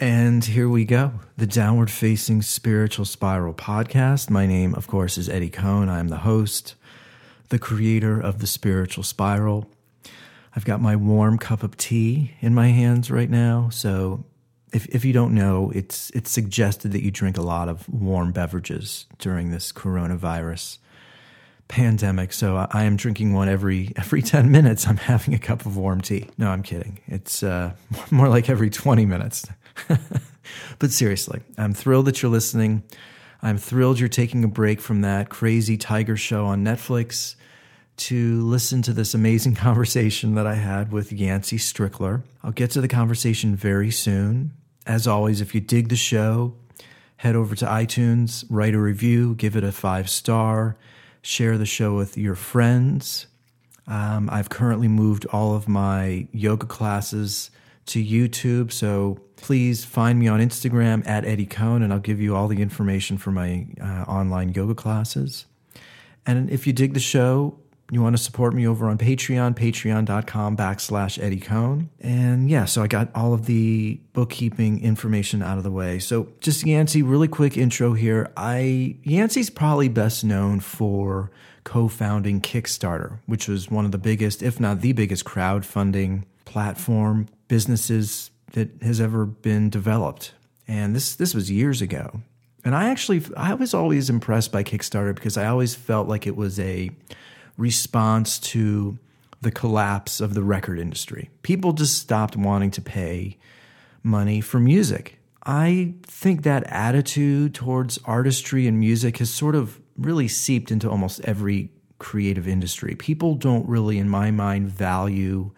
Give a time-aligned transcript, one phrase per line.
[0.00, 4.30] And here we go the Downward Facing Spiritual Spiral podcast.
[4.30, 5.88] My name, of course, is Eddie Cohn.
[5.88, 6.76] I'm the host,
[7.48, 9.68] the creator of the Spiritual Spiral.
[10.54, 13.70] I've got my warm cup of tea in my hands right now.
[13.70, 14.24] So,
[14.72, 18.30] if, if you don't know, it's, it's suggested that you drink a lot of warm
[18.30, 20.78] beverages during this coronavirus
[21.68, 22.32] pandemic.
[22.32, 24.86] So I am drinking one every every 10 minutes.
[24.86, 26.28] I'm having a cup of warm tea.
[26.38, 26.98] No, I'm kidding.
[27.06, 27.72] It's uh,
[28.10, 29.46] more like every 20 minutes.
[30.78, 32.82] but seriously, I'm thrilled that you're listening.
[33.42, 37.36] I'm thrilled you're taking a break from that crazy tiger show on Netflix
[37.98, 42.22] to listen to this amazing conversation that I had with Yancey Strickler.
[42.42, 44.52] I'll get to the conversation very soon.
[44.86, 46.54] As always, if you dig the show,
[47.18, 50.76] head over to iTunes, write a review, give it a five star,
[51.20, 53.26] share the show with your friends.
[53.86, 57.50] Um, I've currently moved all of my yoga classes
[57.86, 58.72] to YouTube.
[58.72, 62.60] So please find me on Instagram at Eddie Cohn, and I'll give you all the
[62.60, 65.46] information for my uh, online yoga classes.
[66.26, 67.58] And if you dig the show,
[67.90, 71.88] you want to support me over on Patreon, patreon.com backslash Eddie Cohn.
[72.00, 75.98] And yeah, so I got all of the bookkeeping information out of the way.
[75.98, 78.30] So just Yancey, really quick intro here.
[78.36, 81.30] I Yancey's probably best known for
[81.64, 88.30] co-founding Kickstarter, which was one of the biggest, if not the biggest crowdfunding platform businesses
[88.52, 90.32] that has ever been developed.
[90.66, 92.22] And this this was years ago.
[92.64, 96.36] And I actually I was always impressed by Kickstarter because I always felt like it
[96.36, 96.90] was a
[97.56, 98.98] response to
[99.40, 101.30] the collapse of the record industry.
[101.42, 103.36] People just stopped wanting to pay
[104.02, 105.18] money for music.
[105.44, 111.20] I think that attitude towards artistry and music has sort of really seeped into almost
[111.20, 112.94] every creative industry.
[112.94, 115.50] People don't really, in my mind, value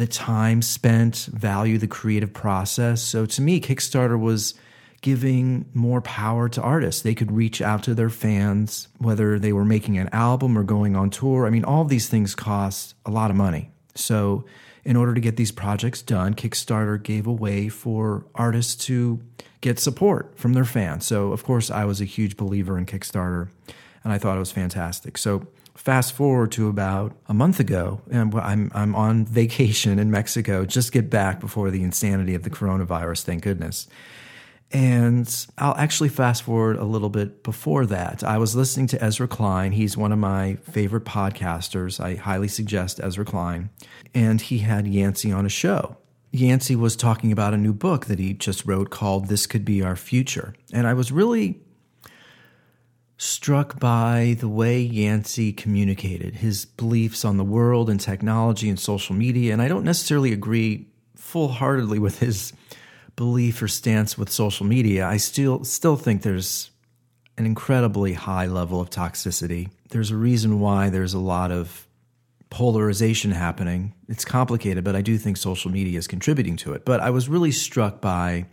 [0.00, 3.02] the time spent, value the creative process.
[3.02, 4.54] So to me, Kickstarter was
[5.02, 7.02] giving more power to artists.
[7.02, 10.96] They could reach out to their fans, whether they were making an album or going
[10.96, 11.46] on tour.
[11.46, 13.72] I mean, all these things cost a lot of money.
[13.94, 14.46] So,
[14.82, 19.20] in order to get these projects done, Kickstarter gave a way for artists to
[19.60, 21.04] get support from their fans.
[21.04, 23.48] So, of course, I was a huge believer in Kickstarter
[24.02, 25.18] and I thought it was fantastic.
[25.18, 25.46] So,
[25.80, 30.66] fast forward to about a month ago, and I'm I'm on vacation in Mexico.
[30.66, 33.22] Just get back before the insanity of the coronavirus.
[33.22, 33.88] Thank goodness.
[34.72, 38.22] And I'll actually fast forward a little bit before that.
[38.22, 39.72] I was listening to Ezra Klein.
[39.72, 41.98] He's one of my favorite podcasters.
[41.98, 43.70] I highly suggest Ezra Klein.
[44.14, 45.96] And he had Yancey on a show.
[46.30, 49.82] Yancey was talking about a new book that he just wrote called This Could Be
[49.82, 50.54] Our Future.
[50.72, 51.60] And I was really
[53.20, 59.14] struck by the way Yancey communicated his beliefs on the world and technology and social
[59.14, 59.52] media.
[59.52, 62.54] And I don't necessarily agree full heartedly with his
[63.16, 65.06] belief or stance with social media.
[65.06, 66.70] I still still think there's
[67.36, 69.68] an incredibly high level of toxicity.
[69.90, 71.86] There's a reason why there's a lot of
[72.48, 73.92] polarization happening.
[74.08, 76.86] It's complicated, but I do think social media is contributing to it.
[76.86, 78.46] But I was really struck by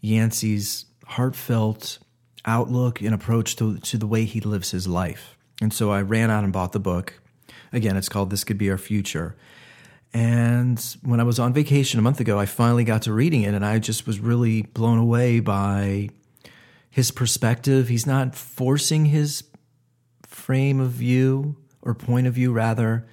[0.00, 2.00] Yancey's heartfelt
[2.44, 5.36] outlook and approach to, to the way he lives his life.
[5.60, 7.20] And so I ran out and bought the book.
[7.72, 9.36] Again, it's called This Could Be Our Future.
[10.12, 13.54] And when I was on vacation a month ago, I finally got to reading it
[13.54, 16.10] and I just was really blown away by
[16.90, 17.88] his perspective.
[17.88, 19.44] He's not forcing his
[20.26, 23.06] frame of view or point of view, rather,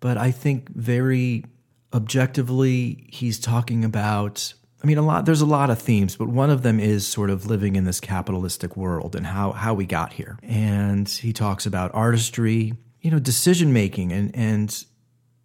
[0.00, 1.44] but I think very
[1.92, 5.26] objectively, he's talking about I mean, a lot.
[5.26, 8.00] There's a lot of themes, but one of them is sort of living in this
[8.00, 10.38] capitalistic world and how how we got here.
[10.42, 14.84] And he talks about artistry, you know, decision making, and and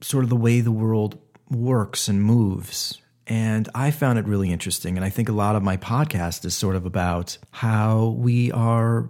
[0.02, 3.00] sort of the way the world works and moves.
[3.28, 4.96] And I found it really interesting.
[4.96, 9.10] And I think a lot of my podcast is sort of about how we are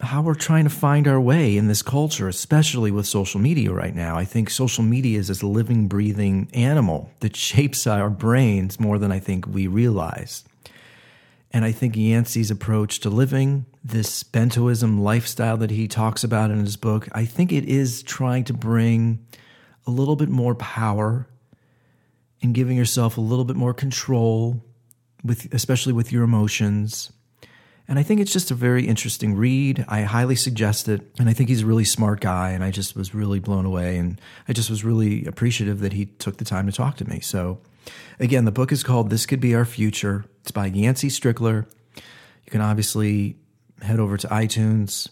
[0.00, 3.94] how we're trying to find our way in this culture, especially with social media right
[3.94, 4.16] now.
[4.16, 9.10] I think social media is this living, breathing animal that shapes our brains more than
[9.10, 10.44] I think we realize.
[11.50, 16.58] And I think Yancey's approach to living, this bentoism lifestyle that he talks about in
[16.58, 19.24] his book, I think it is trying to bring
[19.86, 21.28] a little bit more power
[22.42, 24.62] and giving yourself a little bit more control
[25.24, 27.12] with especially with your emotions
[27.88, 29.84] and I think it's just a very interesting read.
[29.88, 31.02] I highly suggest it.
[31.18, 32.50] And I think he's a really smart guy.
[32.50, 33.96] And I just was really blown away.
[33.96, 37.20] And I just was really appreciative that he took the time to talk to me.
[37.20, 37.60] So,
[38.18, 40.24] again, the book is called This Could Be Our Future.
[40.40, 41.66] It's by Yancey Strickler.
[41.94, 43.36] You can obviously
[43.82, 45.08] head over to iTunes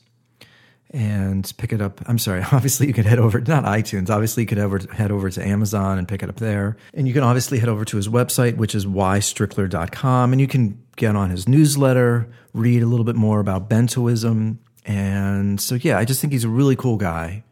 [0.94, 2.00] and pick it up.
[2.06, 5.28] I'm sorry, obviously you could head over, not iTunes, obviously you could over, head over
[5.28, 6.76] to Amazon and pick it up there.
[6.94, 10.80] And you can obviously head over to his website, which is ystrickler.com, and you can
[10.96, 14.58] get on his newsletter, read a little bit more about bentoism.
[14.86, 17.42] And so, yeah, I just think he's a really cool guy,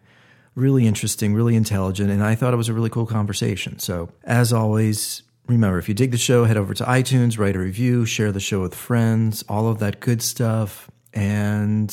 [0.54, 3.80] really interesting, really intelligent, and I thought it was a really cool conversation.
[3.80, 7.58] So, as always, remember if you dig the show, head over to iTunes, write a
[7.58, 10.88] review, share the show with friends, all of that good stuff.
[11.14, 11.92] And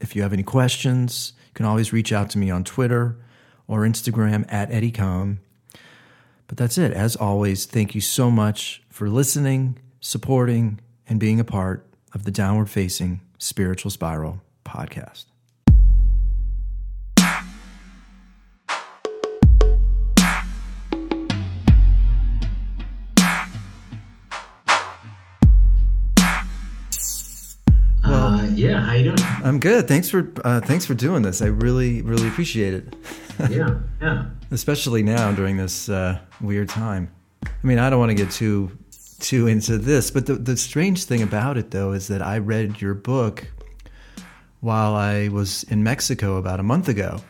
[0.00, 3.16] if you have any questions, you can always reach out to me on Twitter
[3.66, 5.40] or Instagram at Eddie Cohn.
[6.46, 6.92] But that's it.
[6.92, 12.30] As always, thank you so much for listening, supporting, and being a part of the
[12.30, 15.26] Downward Facing Spiritual Spiral podcast.
[29.44, 29.88] I'm good.
[29.88, 31.42] Thanks for uh, thanks for doing this.
[31.42, 32.96] I really really appreciate it.
[33.50, 34.26] yeah, yeah.
[34.50, 37.10] Especially now during this uh, weird time.
[37.44, 38.76] I mean, I don't want to get too
[39.20, 42.80] too into this, but the the strange thing about it though is that I read
[42.80, 43.48] your book
[44.60, 47.20] while I was in Mexico about a month ago.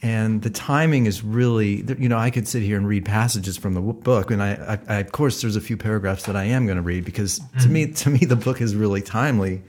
[0.00, 3.74] And the timing is really, you know, I could sit here and read passages from
[3.74, 6.66] the book, and I, I, I of course, there's a few paragraphs that I am
[6.66, 7.58] going to read because mm-hmm.
[7.58, 9.60] to me, to me, the book is really timely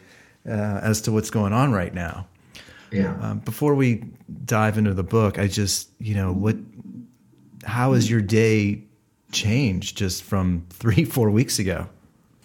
[0.48, 2.28] uh, as to what's going on right now.
[2.92, 3.16] Yeah.
[3.22, 4.04] Um, before we
[4.46, 6.56] dive into the book, I just, you know, what,
[7.64, 8.84] how has your day
[9.32, 11.88] changed just from three, four weeks ago?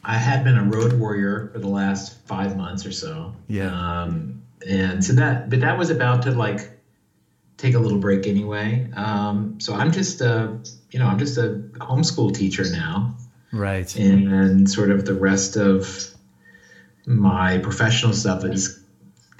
[0.05, 3.35] I had been a road warrior for the last five months or so.
[3.49, 3.73] Yeah.
[3.73, 6.71] Um, and so that, but that was about to like
[7.57, 8.91] take a little break anyway.
[8.97, 10.59] Um, so I'm just a,
[10.91, 13.17] you know, I'm just a homeschool teacher now.
[13.53, 13.95] Right.
[13.97, 16.14] And sort of the rest of
[17.07, 18.81] my professional stuff is,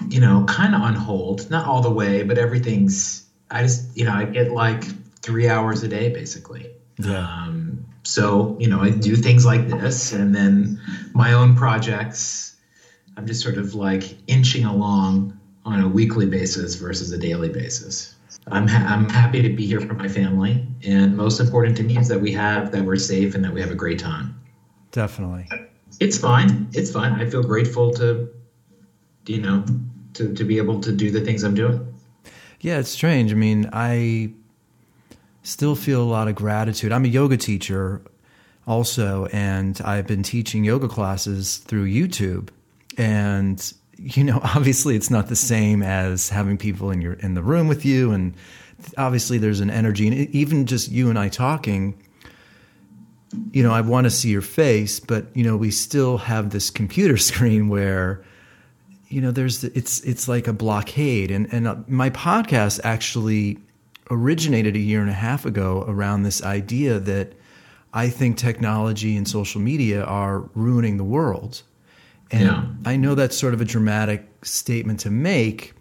[0.09, 1.49] you know, kind of on hold.
[1.49, 3.25] Not all the way, but everything's.
[3.51, 4.83] I just, you know, I get like
[5.21, 6.69] three hours a day basically.
[6.97, 7.19] Yeah.
[7.19, 10.79] Um, so you know, I do things like this, and then
[11.13, 12.55] my own projects.
[13.17, 18.13] I'm just sort of like inching along on a weekly basis versus a daily basis.
[18.47, 21.97] I'm ha- I'm happy to be here for my family, and most important to me
[21.97, 24.39] is that we have that we're safe and that we have a great time.
[24.91, 25.47] Definitely.
[25.99, 26.67] It's fine.
[26.73, 27.13] It's fine.
[27.13, 28.29] I feel grateful to,
[29.27, 29.65] you know,
[30.13, 31.93] to, to be able to do the things I'm doing.
[32.61, 33.31] Yeah, it's strange.
[33.31, 34.31] I mean, I
[35.43, 36.91] still feel a lot of gratitude.
[36.91, 38.01] I'm a yoga teacher
[38.67, 42.49] also, and I've been teaching yoga classes through YouTube.
[42.97, 47.43] And, you know, obviously it's not the same as having people in your in the
[47.43, 48.35] room with you and
[48.97, 51.97] obviously there's an energy and even just you and I talking
[53.51, 56.69] you know, I want to see your face, but you know, we still have this
[56.69, 58.23] computer screen where,
[59.09, 61.31] you know, there's it's it's like a blockade.
[61.31, 63.57] And and uh, my podcast actually
[64.11, 67.33] originated a year and a half ago around this idea that
[67.93, 71.63] I think technology and social media are ruining the world.
[72.31, 72.65] And yeah.
[72.85, 75.73] I know that's sort of a dramatic statement to make.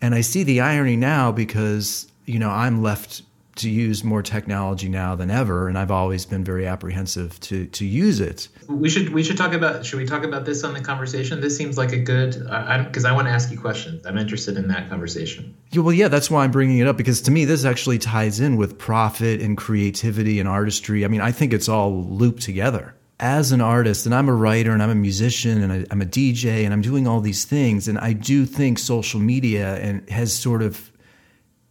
[0.00, 3.22] And I see the irony now because, you know, I'm left
[3.60, 7.84] to use more technology now than ever, and I've always been very apprehensive to to
[7.84, 8.48] use it.
[8.68, 11.40] We should we should talk about should we talk about this on the conversation?
[11.40, 14.06] This seems like a good because I, I want to ask you questions.
[14.06, 15.56] I'm interested in that conversation.
[15.70, 18.40] Yeah, well, yeah, that's why I'm bringing it up because to me this actually ties
[18.40, 21.04] in with profit and creativity and artistry.
[21.04, 22.94] I mean, I think it's all looped together.
[23.22, 26.06] As an artist, and I'm a writer, and I'm a musician, and I, I'm a
[26.06, 30.32] DJ, and I'm doing all these things, and I do think social media and has
[30.32, 30.89] sort of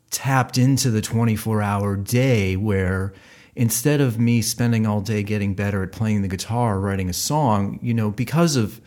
[0.10, 3.14] tapped into the 24 hour day where
[3.56, 7.14] instead of me spending all day getting better at playing the guitar, or writing a
[7.14, 8.80] song, you know, because of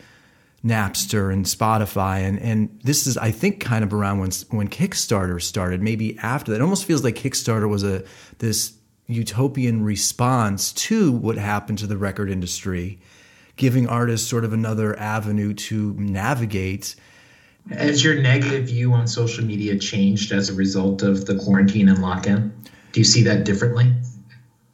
[0.65, 5.41] Napster and Spotify, and and this is I think kind of around when when Kickstarter
[5.41, 6.57] started, maybe after that.
[6.57, 8.03] It almost feels like Kickstarter was a
[8.39, 8.73] this
[9.07, 12.99] utopian response to what happened to the record industry,
[13.57, 16.95] giving artists sort of another avenue to navigate
[17.71, 21.99] has your negative view on social media changed as a result of the quarantine and
[21.99, 22.51] lockdown?
[22.91, 23.91] Do you see that differently?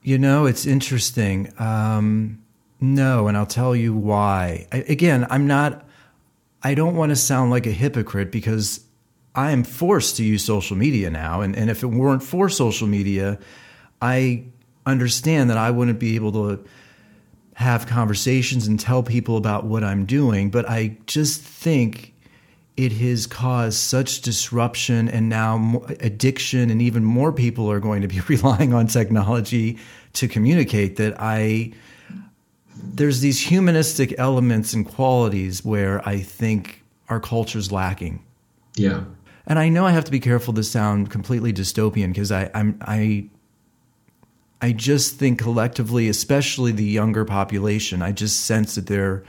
[0.02, 1.54] You know, it's interesting.
[1.60, 2.42] Um,
[2.80, 4.68] no, and I'll tell you why.
[4.72, 5.86] I, again, I'm not,
[6.64, 8.84] I don't want to sound like a hypocrite because
[9.36, 11.42] I am forced to use social media now.
[11.42, 13.40] And, and if it weren't for social media,
[14.02, 14.46] I
[14.86, 16.66] understand that I wouldn't be able to
[17.56, 20.50] have conversations and tell people about what I'm doing.
[20.50, 22.14] But I just think
[22.86, 28.08] it has caused such disruption and now addiction and even more people are going to
[28.08, 29.78] be relying on technology
[30.14, 31.72] to communicate that i
[32.82, 38.24] there's these humanistic elements and qualities where i think our culture's lacking
[38.80, 39.04] Yeah.
[39.46, 42.78] And I know I have to be careful to sound completely dystopian because I, I'm
[42.82, 43.30] I
[44.62, 49.24] I just think collectively, especially the younger population, I just sense that they're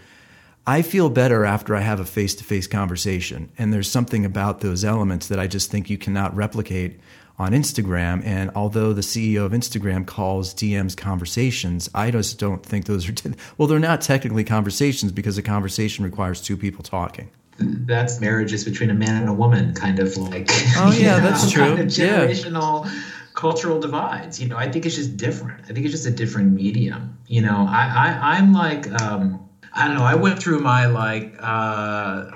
[0.66, 3.50] I feel better after I have a face to face conversation.
[3.58, 7.00] And there's something about those elements that I just think you cannot replicate
[7.38, 8.24] on Instagram.
[8.24, 13.12] And although the CEO of Instagram calls DMs conversations, I just don't think those are,
[13.12, 17.30] te- well, they're not technically conversations because a conversation requires two people talking.
[17.58, 20.48] That's marriages between a man and a woman, kind of like.
[20.76, 21.64] Oh, yeah, know, that's true.
[21.64, 22.84] Kind of generational.
[22.84, 23.02] Yeah
[23.32, 24.40] cultural divides.
[24.40, 25.64] You know, I think it's just different.
[25.64, 27.16] I think it's just a different medium.
[27.26, 30.04] You know, I, I I'm like um, I don't know.
[30.04, 31.44] I went through my like uh,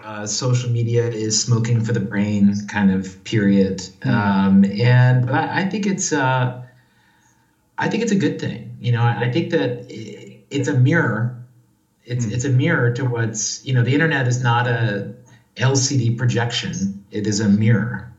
[0.05, 4.11] uh, social media is smoking for the brain kind of period, mm.
[4.11, 6.63] um, and I, I, think it's uh,
[7.77, 8.77] I think it's a good thing.
[8.81, 11.37] You know, I, I think that it's a mirror.
[12.05, 12.33] It's mm.
[12.33, 13.83] it's a mirror to what's you know.
[13.83, 15.13] The internet is not a
[15.57, 17.05] LCD projection.
[17.11, 18.13] It is a mirror.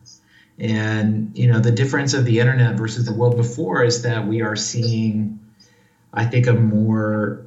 [0.59, 4.41] And you know the difference of the internet versus the world before is that we
[4.41, 5.39] are seeing,
[6.13, 7.45] I think, a more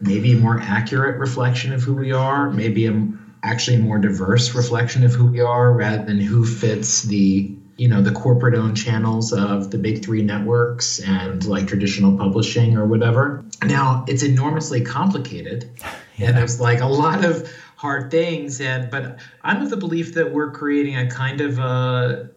[0.00, 3.08] maybe a more accurate reflection of who we are, maybe a
[3.42, 7.88] actually a more diverse reflection of who we are rather than who fits the you
[7.88, 12.84] know the corporate owned channels of the big three networks and like traditional publishing or
[12.84, 15.92] whatever now it's enormously complicated yeah.
[16.28, 20.30] and there's like a lot of hard things and but i'm of the belief that
[20.30, 22.28] we're creating a kind of a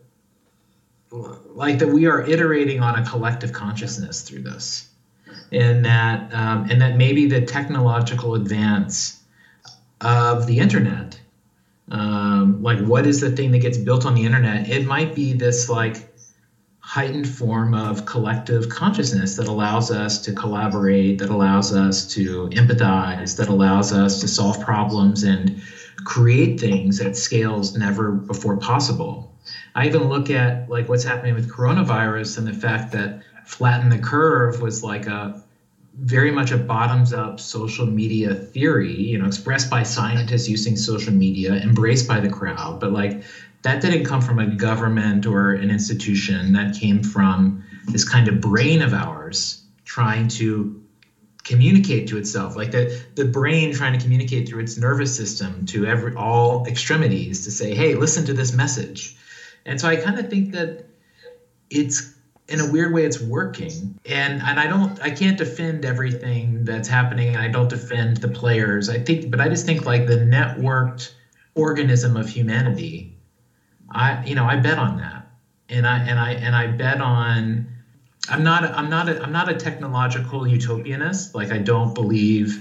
[1.11, 4.92] like that we are iterating on a collective consciousness through this
[5.53, 9.13] in that um, and that maybe the technological advance
[10.01, 11.19] of the internet
[11.91, 14.67] um, like what is the thing that gets built on the internet?
[14.67, 16.05] It might be this like
[16.79, 23.35] heightened form of collective consciousness that allows us to collaborate that allows us to empathize
[23.37, 25.49] that allows us to solve problems and
[26.03, 29.25] create things at scales never before possible.
[29.75, 33.13] I even look at like what's happening with coronavirus and the fact that
[33.45, 35.31] flatten the curve was like a
[35.99, 41.13] very much a bottoms up social media theory, you know, expressed by scientists using social
[41.13, 43.21] media, embraced by the crowd, but like
[43.61, 46.51] that didn't come from a government or an institution.
[46.53, 50.73] That came from this kind of brain of ours trying to
[51.43, 55.85] communicate to itself like the the brain trying to communicate through its nervous system to
[55.85, 59.13] every all extremities to say hey listen to this message
[59.65, 60.85] and so i kind of think that
[61.69, 62.12] it's
[62.53, 63.91] in a weird way it's working.
[64.05, 68.27] And and i don't i can't defend everything that's happening and i don't defend the
[68.29, 68.87] players.
[68.89, 71.09] I think but i just think like the networked
[71.55, 73.07] organism of humanity
[73.91, 75.23] i you know i bet on that.
[75.67, 77.63] And i and i and i bet on
[78.29, 81.33] i'm not i'm not a, i'm not a technological utopianist.
[81.33, 82.59] Like i don't believe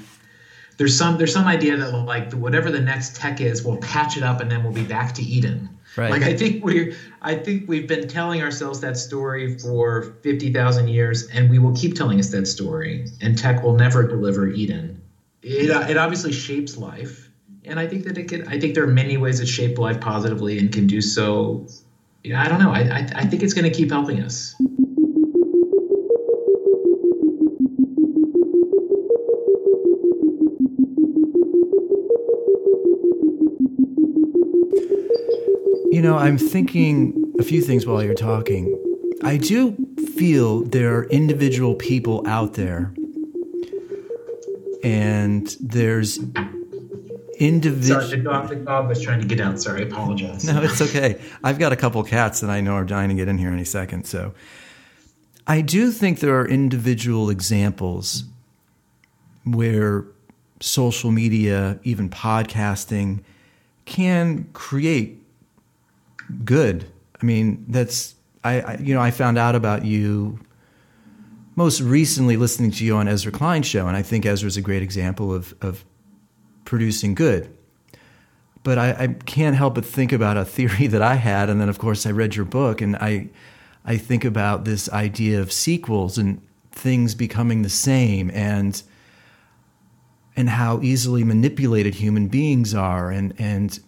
[0.77, 4.23] there's some there's some idea that like whatever the next tech is we'll patch it
[4.23, 6.11] up and then we'll be back to eden Right.
[6.11, 11.25] Like I think we're I think we've been telling ourselves that story for 50,000 years
[11.29, 15.03] and we will keep telling us that story and tech will never deliver Eden.
[15.43, 17.29] It, it obviously shapes life
[17.65, 20.01] and I think that it can I think there are many ways that shape life
[20.01, 21.67] positively and can do so
[22.25, 22.73] Yeah, I don't know.
[22.73, 24.55] I I, I think it's going to keep helping us.
[35.93, 38.79] You know, I'm thinking a few things while you're talking.
[39.23, 39.77] I do
[40.17, 42.95] feel there are individual people out there,
[44.83, 46.19] and there's
[47.39, 48.01] individual.
[48.01, 49.61] Sorry, the dog, the dog was trying to get out.
[49.61, 50.47] Sorry, I apologize.
[50.47, 51.21] No, it's okay.
[51.45, 53.67] I've got a couple cats that I know are dying to get in here any
[53.67, 54.07] second.
[54.07, 54.33] So
[55.47, 58.25] I do think there are individual examples
[59.45, 60.07] where
[60.59, 63.21] social media, even podcasting,
[63.85, 65.19] can create
[66.45, 66.91] good.
[67.21, 70.41] I mean, that's I, I, you know I found out about you
[71.55, 74.83] most recently listening to you on Ezra Klein's show, and I think Ezra's a great
[74.83, 75.85] example of of
[76.65, 77.55] producing good.
[78.65, 81.69] But I, I can't help but think about a theory that I had, and then
[81.69, 83.29] of course I read your book, and I
[83.85, 88.83] I think about this idea of sequels and things becoming the same, and
[90.35, 93.79] and how easily manipulated human beings are, and and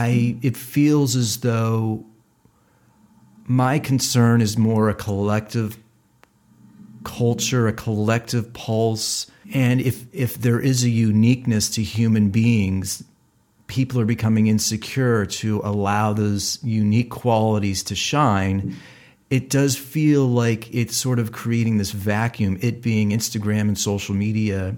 [0.00, 2.04] I it feels as though
[3.44, 5.76] my concern is more a collective
[7.04, 13.02] culture, a collective pulse, and if if there is a uniqueness to human beings,
[13.66, 18.76] people are becoming insecure to allow those unique qualities to shine.
[19.30, 24.14] It does feel like it's sort of creating this vacuum, it being Instagram and social
[24.14, 24.76] media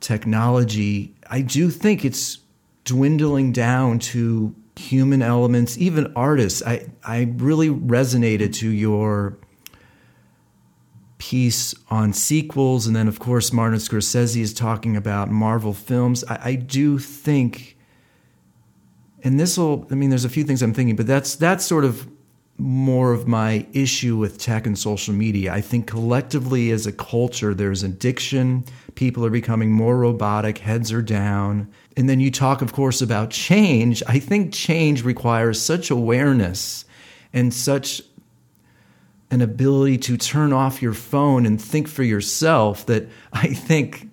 [0.00, 1.14] technology.
[1.30, 2.38] I do think it's
[2.86, 6.62] dwindling down to human elements, even artists.
[6.64, 9.38] I, I really resonated to your
[11.18, 12.86] piece on sequels.
[12.86, 16.24] And then, of course, Martin Scorsese is talking about Marvel films.
[16.28, 17.76] I, I do think,
[19.24, 21.84] and this will, I mean, there's a few things I'm thinking, but that's, that's sort
[21.84, 22.08] of
[22.58, 25.52] more of my issue with tech and social media.
[25.52, 28.64] I think collectively as a culture, there's addiction.
[28.94, 31.68] People are becoming more robotic, heads are down.
[31.96, 34.02] And then you talk, of course, about change.
[34.06, 36.84] I think change requires such awareness
[37.32, 38.00] and such
[39.30, 44.08] an ability to turn off your phone and think for yourself that I think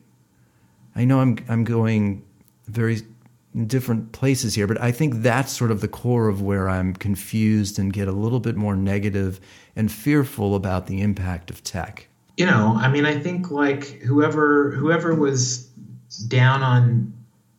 [0.96, 2.24] I know I'm I'm going
[2.68, 3.02] very
[3.68, 7.78] different places here, but I think that's sort of the core of where I'm confused
[7.78, 9.40] and get a little bit more negative
[9.76, 12.08] and fearful about the impact of tech.
[12.38, 15.70] You know, I mean, I think like whoever whoever was
[16.28, 17.14] down on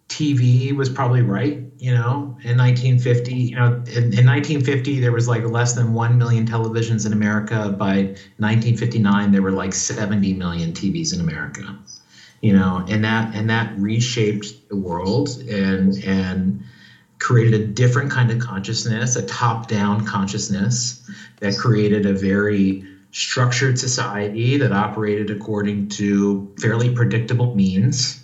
[0.08, 1.60] TV was probably right.
[1.78, 6.18] You know, in 1950, you know, in, in 1950 there was like less than one
[6.18, 7.74] million televisions in America.
[7.78, 11.78] By 1959, there were like 70 million TVs in America.
[12.44, 16.62] You know, and that and that reshaped the world and and
[17.18, 21.10] created a different kind of consciousness, a top-down consciousness
[21.40, 28.22] that created a very structured society that operated according to fairly predictable means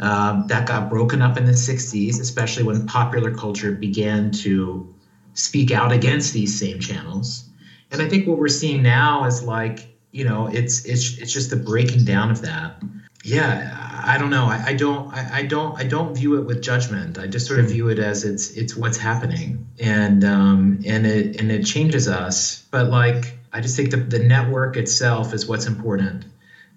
[0.00, 4.94] um, that got broken up in the 60s, especially when popular culture began to
[5.32, 7.48] speak out against these same channels.
[7.90, 11.48] And I think what we're seeing now is like, you know, it's it's it's just
[11.48, 12.82] the breaking down of that.
[13.26, 14.46] Yeah, I don't know.
[14.46, 17.18] I, I don't I, I, don't I don't view it with judgment.
[17.18, 19.66] I just sort of view it as it's it's what's happening.
[19.80, 22.62] And um and it and it changes us.
[22.70, 26.24] But like I just think the, the network itself is what's important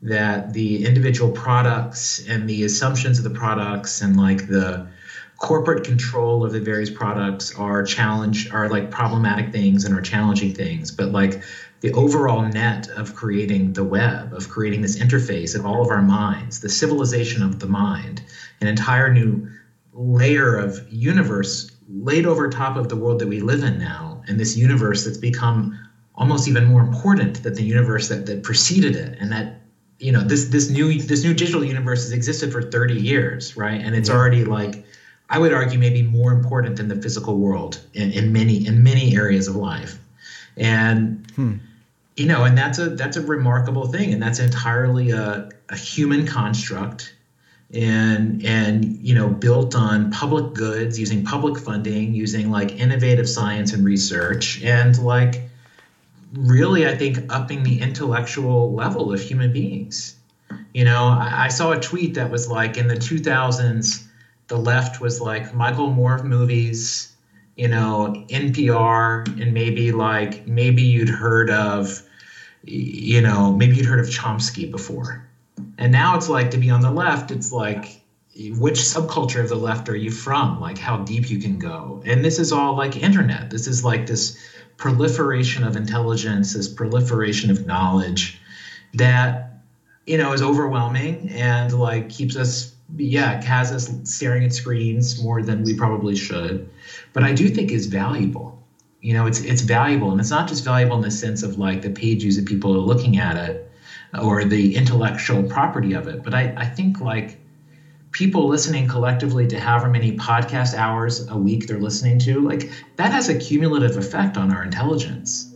[0.01, 4.87] that the individual products and the assumptions of the products and like the
[5.37, 10.53] corporate control of the various products are challenge are like problematic things and are challenging
[10.53, 11.41] things but like
[11.81, 16.01] the overall net of creating the web of creating this interface of all of our
[16.01, 18.21] minds the civilization of the mind
[18.61, 19.47] an entire new
[19.93, 24.39] layer of universe laid over top of the world that we live in now and
[24.39, 25.77] this universe that's become
[26.15, 29.61] almost even more important than the universe that, that preceded it and that
[29.99, 33.81] you know this this new this new digital universe has existed for 30 years right
[33.81, 34.15] and it's yeah.
[34.15, 34.85] already like
[35.29, 39.15] i would argue maybe more important than the physical world in, in many in many
[39.15, 39.99] areas of life
[40.57, 41.55] and hmm.
[42.19, 46.27] You know and that's a that's a remarkable thing and that's entirely a, a human
[46.27, 47.15] construct
[47.73, 53.73] and and you know built on public goods using public funding using like innovative science
[53.73, 55.49] and research and like
[56.33, 60.15] really, I think, upping the intellectual level of human beings.
[60.73, 64.05] You know, I, I saw a tweet that was like in the 2000s,
[64.47, 67.09] the left was like Michael Moore movies,
[67.55, 72.01] you know, NPR, and maybe like maybe you'd heard of,
[72.69, 75.21] you know, maybe you'd heard of Chomsky before.
[75.77, 78.01] And now it's like to be on the left, it's like
[78.35, 80.59] which subculture of the left are you from?
[80.59, 82.01] Like how deep you can go.
[82.05, 83.49] And this is all like internet.
[83.49, 84.37] This is like this
[84.77, 88.39] proliferation of intelligence, this proliferation of knowledge
[88.93, 89.49] that
[90.05, 95.43] you know is overwhelming and like keeps us yeah has us staring at screens more
[95.43, 96.67] than we probably should
[97.13, 98.58] but i do think is valuable
[99.01, 101.81] you know it's it's valuable and it's not just valuable in the sense of like
[101.81, 103.57] the page views that people are looking at it
[104.21, 107.37] or the intellectual property of it but i i think like
[108.11, 113.11] people listening collectively to however many podcast hours a week they're listening to, like that
[113.11, 115.47] has a cumulative effect on our intelligence.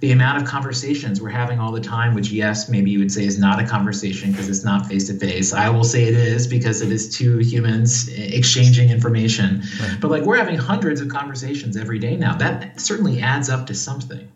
[0.00, 3.24] The amount of conversations we're having all the time, which, yes, maybe you would say
[3.24, 5.52] is not a conversation because it's not face to face.
[5.52, 9.62] I will say it is because it is two humans exchanging information.
[9.80, 9.98] Right.
[10.00, 12.36] But like we're having hundreds of conversations every day now.
[12.36, 14.30] That certainly adds up to something.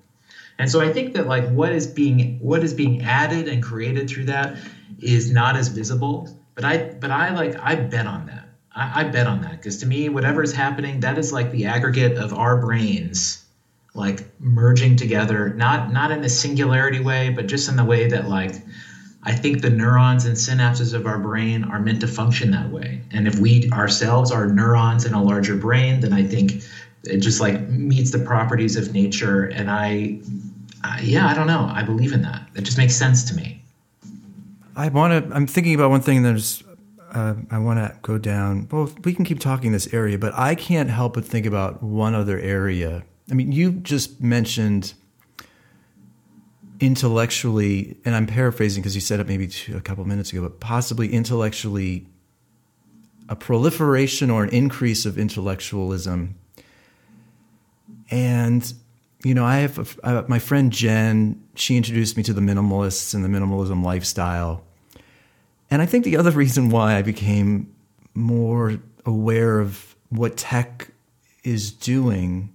[0.59, 4.11] And so I think that like what is being what is being added and created
[4.11, 4.57] through that
[5.01, 8.49] is not as visible but I but I like I bet on that.
[8.75, 11.67] I, I bet on that because to me, whatever is happening, that is like the
[11.67, 13.42] aggregate of our brains
[13.95, 18.29] like merging together, not not in a singularity way, but just in the way that
[18.29, 18.55] like
[19.25, 23.03] I think the neurons and synapses of our brain are meant to function that way.
[23.13, 26.65] And if we ourselves are neurons in a larger brain, then I think
[27.05, 29.45] it just like meets the properties of nature.
[29.45, 30.19] And I,
[30.83, 31.71] I yeah, I don't know.
[31.73, 32.49] I believe in that.
[32.57, 33.63] It just makes sense to me.
[34.75, 35.35] I want to.
[35.35, 36.23] I'm thinking about one thing.
[36.23, 36.65] There's.
[37.13, 38.69] Uh, I want to go down.
[38.73, 42.15] Well, we can keep talking this area, but I can't help but think about one
[42.15, 43.05] other area.
[43.31, 44.95] I mean, you just mentioned
[46.81, 50.61] intellectually, and I'm paraphrasing because you said it maybe two, a couple minutes ago, but
[50.61, 52.07] possibly intellectually,
[53.29, 56.37] a proliferation or an increase of intellectualism
[58.13, 58.73] And,
[59.25, 63.15] you know, I have a, uh, my friend Jen, she introduced me to the minimalists
[63.15, 64.65] and the minimalism lifestyle.
[65.71, 67.75] And I think the other reason why I became
[68.15, 70.89] more aware of what tech
[71.43, 72.53] is doing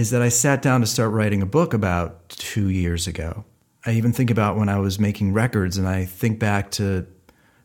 [0.00, 3.44] is that I sat down to start writing a book about two years ago.
[3.84, 7.06] I even think about when I was making records, and I think back to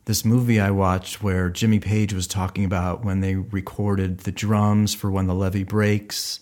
[0.03, 4.93] this movie I watched where Jimmy Page was talking about when they recorded the drums
[4.93, 6.41] for When the Levee Breaks.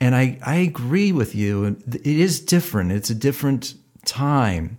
[0.00, 1.76] And I, I agree with you.
[1.86, 3.74] It is different, it's a different
[4.04, 4.78] time.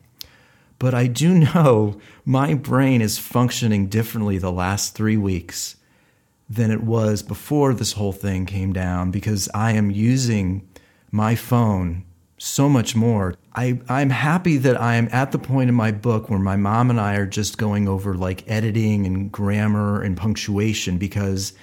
[0.80, 5.78] But I do know my brain is functioning differently the last three weeks
[6.50, 10.68] than it was before this whole thing came down because I am using
[11.12, 12.06] my phone
[12.38, 13.36] so much more.
[13.54, 17.00] I, I'm happy that I'm at the point in my book where my mom and
[17.00, 21.54] I are just going over like editing and grammar and punctuation because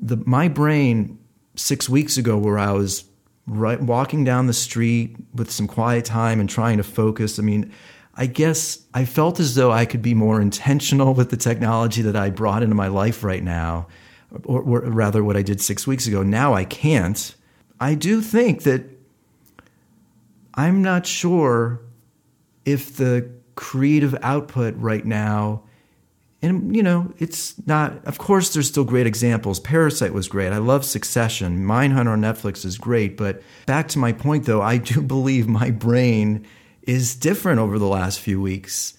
[0.00, 1.18] the my brain
[1.54, 3.04] six weeks ago where I was
[3.46, 7.38] right walking down the street with some quiet time and trying to focus.
[7.38, 7.72] I mean,
[8.16, 12.16] I guess I felt as though I could be more intentional with the technology that
[12.16, 13.88] I brought into my life right now,
[14.44, 16.22] or, or, rather, what I did six weeks ago.
[16.22, 17.34] Now I can't.
[17.80, 18.84] I do think that
[20.54, 21.80] I'm not sure
[22.64, 25.64] if the creative output right now,
[26.40, 29.58] and you know, it's not, of course, there's still great examples.
[29.58, 30.52] Parasite was great.
[30.52, 31.64] I love Succession.
[31.64, 33.16] Mindhunter on Netflix is great.
[33.16, 36.46] But back to my point, though, I do believe my brain
[36.86, 38.94] is different over the last few weeks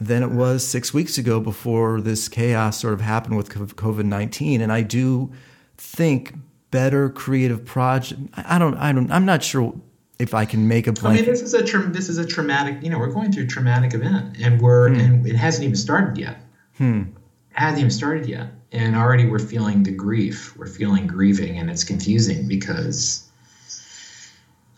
[0.00, 4.60] than it was six weeks ago before this chaos sort of happened with COVID 19.
[4.60, 5.32] And I do
[5.76, 6.34] think
[6.70, 8.20] better creative project.
[8.36, 9.74] I don't, I don't, I'm not sure
[10.18, 11.22] if I can make a blanket.
[11.22, 12.82] I mean, this is a tra- this is a traumatic.
[12.82, 15.00] You know, we're going through a traumatic event, and we're hmm.
[15.00, 16.40] and it hasn't even started yet.
[16.76, 17.02] Hmm.
[17.50, 20.56] It hasn't even started yet, and already we're feeling the grief.
[20.56, 23.27] We're feeling grieving, and it's confusing because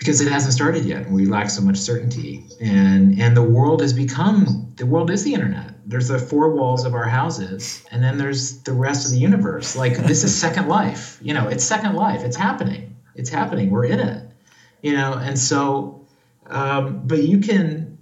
[0.00, 2.42] because it hasn't started yet and we lack so much certainty.
[2.58, 5.74] And and the world has become the world is the internet.
[5.86, 9.76] There's the four walls of our houses and then there's the rest of the universe.
[9.76, 11.18] Like this is second life.
[11.20, 12.22] You know it's second life.
[12.24, 12.96] It's happening.
[13.14, 13.68] It's happening.
[13.68, 14.26] We're in it.
[14.82, 16.06] You know and so
[16.46, 17.98] um, but you can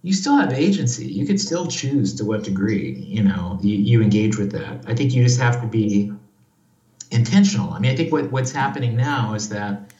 [0.00, 1.06] you still have agency.
[1.06, 4.84] You could still choose to what degree you know you, you engage with that.
[4.86, 6.10] I think you just have to be
[7.10, 7.74] intentional.
[7.74, 9.92] I mean i think what, what's happening now is that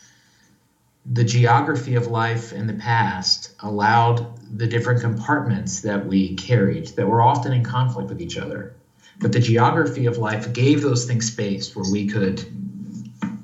[1.07, 4.27] the geography of life in the past allowed
[4.59, 8.75] the different compartments that we carried that were often in conflict with each other.
[9.21, 12.45] But the geography of life gave those things space where we could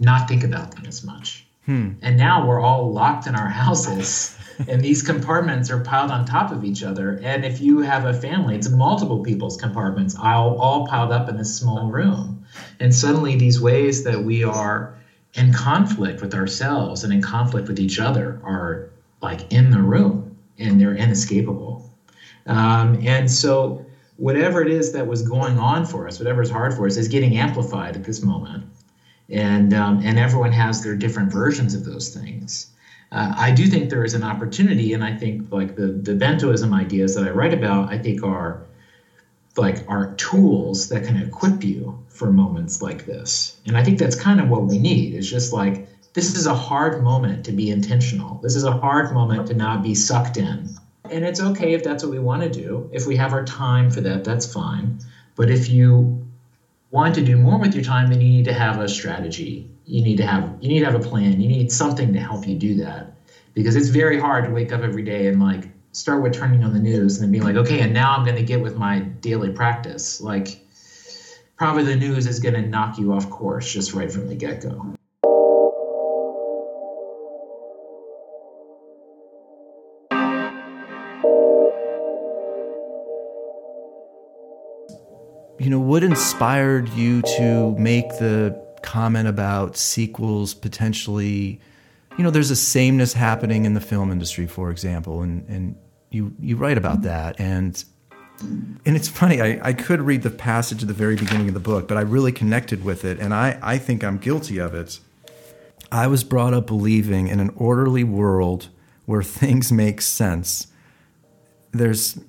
[0.01, 1.46] not think about them as much.
[1.66, 1.90] Hmm.
[2.01, 6.51] And now we're all locked in our houses, and these compartments are piled on top
[6.53, 7.20] of each other.
[7.23, 11.37] And if you have a family, it's multiple people's compartments, all, all piled up in
[11.37, 12.44] this small room.
[12.81, 14.96] And suddenly, these ways that we are
[15.34, 18.80] in conflict with ourselves and in conflict with each other are
[19.22, 21.82] like in the room and they're inescapable.
[22.46, 23.80] Um, and so,
[24.16, 27.08] whatever it is that was going on for us, whatever is hard for us, is
[27.08, 28.64] getting amplified at this moment.
[29.30, 32.66] And, um, and everyone has their different versions of those things.
[33.12, 36.74] Uh, I do think there is an opportunity, and I think like the, the bentoism
[36.74, 38.58] ideas that I write about, I think are
[39.56, 43.52] like are tools that can equip you for moments like this.
[43.66, 45.14] And I think that's kind of what we need.
[45.14, 45.82] It's just like
[46.12, 48.38] this is a hard moment to be intentional.
[48.42, 50.68] This is a hard moment to not be sucked in.
[51.10, 52.86] And it's okay if that's what we want to do.
[52.90, 54.98] If we have our time for that, that's fine.
[55.36, 56.10] But if you
[56.90, 59.66] want to do more with your time, then you need to have a strategy.
[59.86, 61.40] You need to have you need to have a plan.
[61.40, 63.06] You need something to help you do that.
[63.54, 66.72] Because it's very hard to wake up every day and like start with turning on
[66.72, 69.00] the news and then being like, okay, and now I'm going to get with my
[69.00, 70.20] daily practice.
[70.20, 70.61] Like,
[71.57, 74.62] probably the news is going to knock you off course just right from the get
[74.62, 74.94] go.
[85.59, 91.61] You know, what inspired you to make the comment about sequels potentially
[92.20, 95.74] you know, there's a sameness happening in the film industry, for example, and and
[96.11, 97.04] you you write about mm-hmm.
[97.04, 97.83] that, and
[98.42, 99.40] and it's funny.
[99.40, 102.02] I, I could read the passage at the very beginning of the book, but I
[102.02, 105.00] really connected with it, and I I think I'm guilty of it.
[105.90, 108.68] I was brought up believing in an orderly world
[109.06, 110.66] where things make sense.
[111.72, 112.20] There's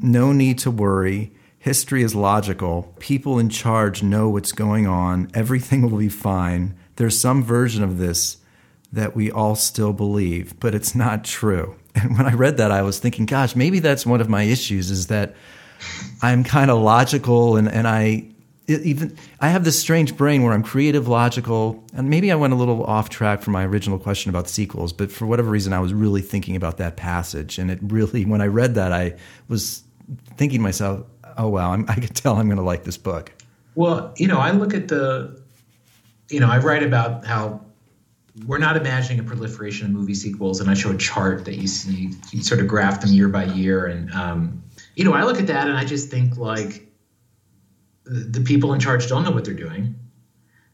[0.00, 1.32] no need to worry.
[1.58, 2.94] History is logical.
[3.00, 5.28] People in charge know what's going on.
[5.34, 6.76] Everything will be fine.
[6.94, 8.36] There's some version of this
[8.94, 11.76] that we all still believe, but it's not true.
[11.96, 14.90] And when I read that, I was thinking, gosh, maybe that's one of my issues
[14.90, 15.36] is that
[16.22, 18.34] I'm kind of logical and, and I
[18.66, 22.56] even I have this strange brain where I'm creative, logical, and maybe I went a
[22.56, 25.92] little off track from my original question about sequels, but for whatever reason, I was
[25.92, 29.16] really thinking about that passage, and it really, when I read that, I
[29.48, 29.82] was
[30.36, 33.32] thinking to myself, "Oh wow, I'm, I could tell I'm going to like this book."
[33.74, 35.40] Well, you know, I look at the,
[36.30, 37.60] you know, I write about how
[38.46, 41.68] we're not imagining a proliferation of movie sequels, and I show a chart that you
[41.68, 44.62] see, you sort of graph them year by year, and um,
[44.96, 46.88] you know, I look at that and I just think like
[48.04, 49.96] the people in charge don't know what they're doing.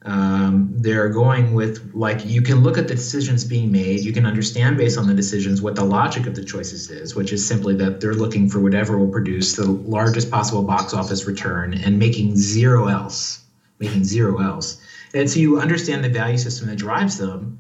[0.03, 4.01] Um, they're going with like you can look at the decisions being made.
[4.01, 7.33] You can understand based on the decisions what the logic of the choices is, which
[7.33, 11.75] is simply that they're looking for whatever will produce the largest possible box office return
[11.75, 13.45] and making zero else,
[13.79, 14.81] making zero else.
[15.15, 17.59] And so you understand the value system that drives them.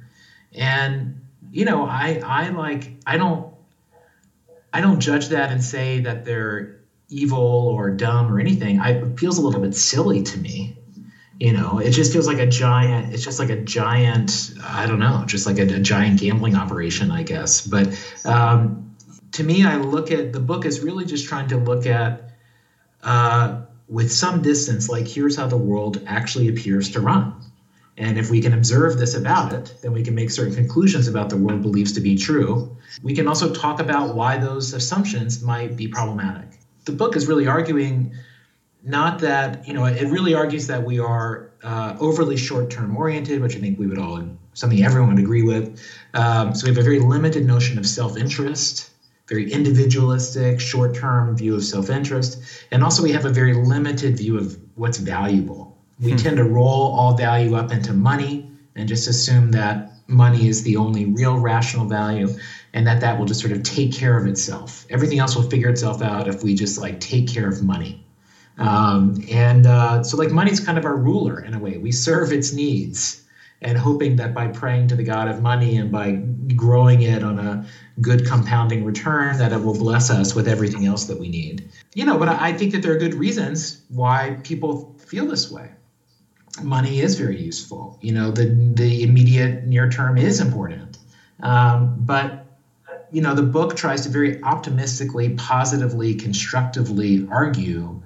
[0.54, 3.44] And you know, I I like I don't
[4.72, 6.68] I don't judge that and say that they're
[7.08, 8.78] evil or dumb or anything.
[8.78, 10.74] I, it feels a little bit silly to me.
[11.40, 13.12] You know, it just feels like a giant.
[13.12, 14.50] It's just like a giant.
[14.62, 17.62] I don't know, just like a, a giant gambling operation, I guess.
[17.62, 17.88] But
[18.26, 18.76] um,
[19.32, 22.20] to me, I look at the book is really just trying to look at
[23.02, 23.52] uh,
[23.90, 27.34] with some distance, like here's how the world actually appears to run.
[27.96, 31.28] And if we can observe this about it, then we can make certain conclusions about
[31.28, 32.74] the world believes to be true.
[33.02, 36.50] We can also talk about why those assumptions might be problematic
[36.84, 38.12] the book is really arguing
[38.82, 43.56] not that you know it really argues that we are uh, overly short-term oriented which
[43.56, 44.22] i think we would all
[44.54, 45.80] something everyone would agree with
[46.14, 48.90] um, so we have a very limited notion of self-interest
[49.30, 54.58] very individualistic short-term view of self-interest and also we have a very limited view of
[54.74, 56.16] what's valuable we hmm.
[56.16, 60.76] tend to roll all value up into money and just assume that money is the
[60.76, 62.28] only real rational value
[62.74, 64.86] and that that will just sort of take care of itself.
[64.90, 68.04] Everything else will figure itself out if we just like take care of money.
[68.58, 71.78] Um, and uh, so, like, money's kind of our ruler in a way.
[71.78, 73.22] We serve its needs
[73.62, 76.12] and hoping that by praying to the God of money and by
[76.56, 77.66] growing it on a
[78.00, 81.62] good compounding return, that it will bless us with everything else that we need.
[81.94, 85.70] You know, but I think that there are good reasons why people feel this way.
[86.62, 87.96] Money is very useful.
[88.00, 90.98] You know, the the immediate near term is important,
[91.42, 92.46] um, but
[93.12, 98.00] you know, the book tries to very optimistically, positively, constructively argue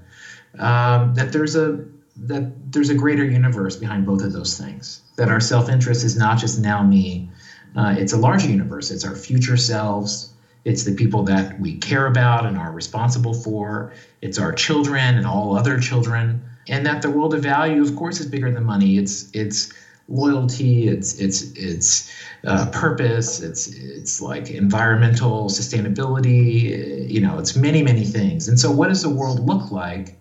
[0.58, 1.78] um, that there's a
[2.16, 5.00] that there's a greater universe behind both of those things.
[5.16, 7.28] That our self-interest is not just now me;
[7.76, 8.90] uh, it's a larger universe.
[8.90, 10.26] It's our future selves.
[10.64, 13.86] It's the people that we care about and are responsible for.
[14.22, 16.40] It's our children and all other children.
[16.68, 18.96] And that the world of value, of course, is bigger than money.
[18.96, 19.68] It's it's
[20.08, 22.04] loyalty, it's it's it's
[22.44, 27.10] uh, purpose, it's it's like environmental sustainability.
[27.10, 28.48] You know, it's many many things.
[28.48, 30.14] And so, what does the world look like?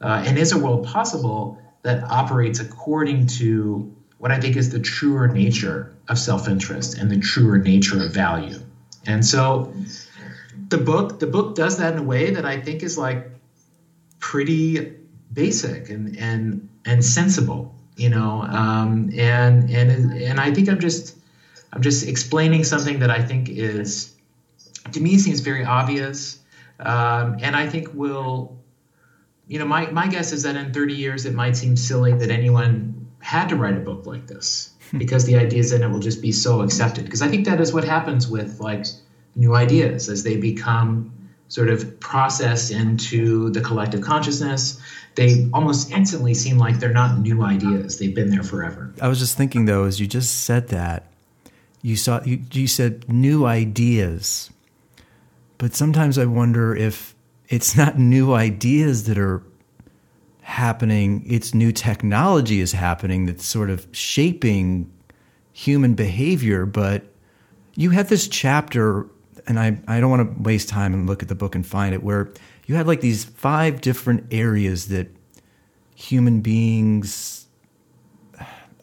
[0.00, 1.52] Uh, and is a world possible
[1.82, 3.84] that operates according to
[4.24, 8.58] what I think is the truer nature of self-interest and the truer nature of value?
[9.04, 9.70] And so,
[10.70, 13.22] the book the book does that in a way that I think is like
[14.20, 14.80] pretty
[15.34, 21.14] basic and and and sensible you know um, and and and i think i'm just
[21.74, 24.08] i'm just explaining something that i think is
[24.92, 26.38] to me seems very obvious
[26.80, 28.50] um, and i think will
[29.48, 32.30] you know my, my guess is that in 30 years it might seem silly that
[32.30, 34.98] anyone had to write a book like this hmm.
[34.98, 37.72] because the ideas in it will just be so accepted because i think that is
[37.72, 38.84] what happens with like
[39.34, 41.10] new ideas as they become
[41.48, 44.80] sort of processed into the collective consciousness
[45.14, 47.98] they almost instantly seem like they're not new ideas.
[47.98, 48.92] They've been there forever.
[49.00, 51.06] I was just thinking though, as you just said that,
[51.82, 54.50] you saw you, you said new ideas,
[55.58, 57.14] but sometimes I wonder if
[57.48, 59.42] it's not new ideas that are
[60.44, 64.90] happening; it's new technology is happening that's sort of shaping
[65.52, 66.66] human behavior.
[66.66, 67.04] But
[67.74, 69.06] you had this chapter,
[69.46, 71.94] and I I don't want to waste time and look at the book and find
[71.94, 72.32] it where
[72.66, 75.08] you had like these five different areas that
[75.94, 77.44] human beings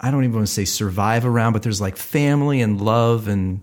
[0.02, 3.62] I don't even want to say survive around, but there's like family and love and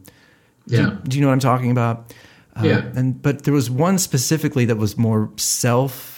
[0.67, 0.83] yeah.
[0.83, 2.15] Do, do you know what I'm talking about?
[2.57, 2.79] Uh, yeah.
[2.95, 6.18] And but there was one specifically that was more self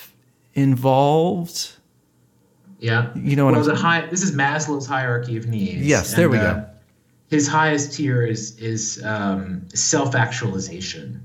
[0.60, 1.72] involved.
[2.78, 3.10] Yeah.
[3.14, 5.86] You know what well, I'm the high this is Maslow's hierarchy of needs.
[5.86, 6.66] Yes, there and, we uh, go.
[7.28, 11.24] His highest tier is is um, self actualization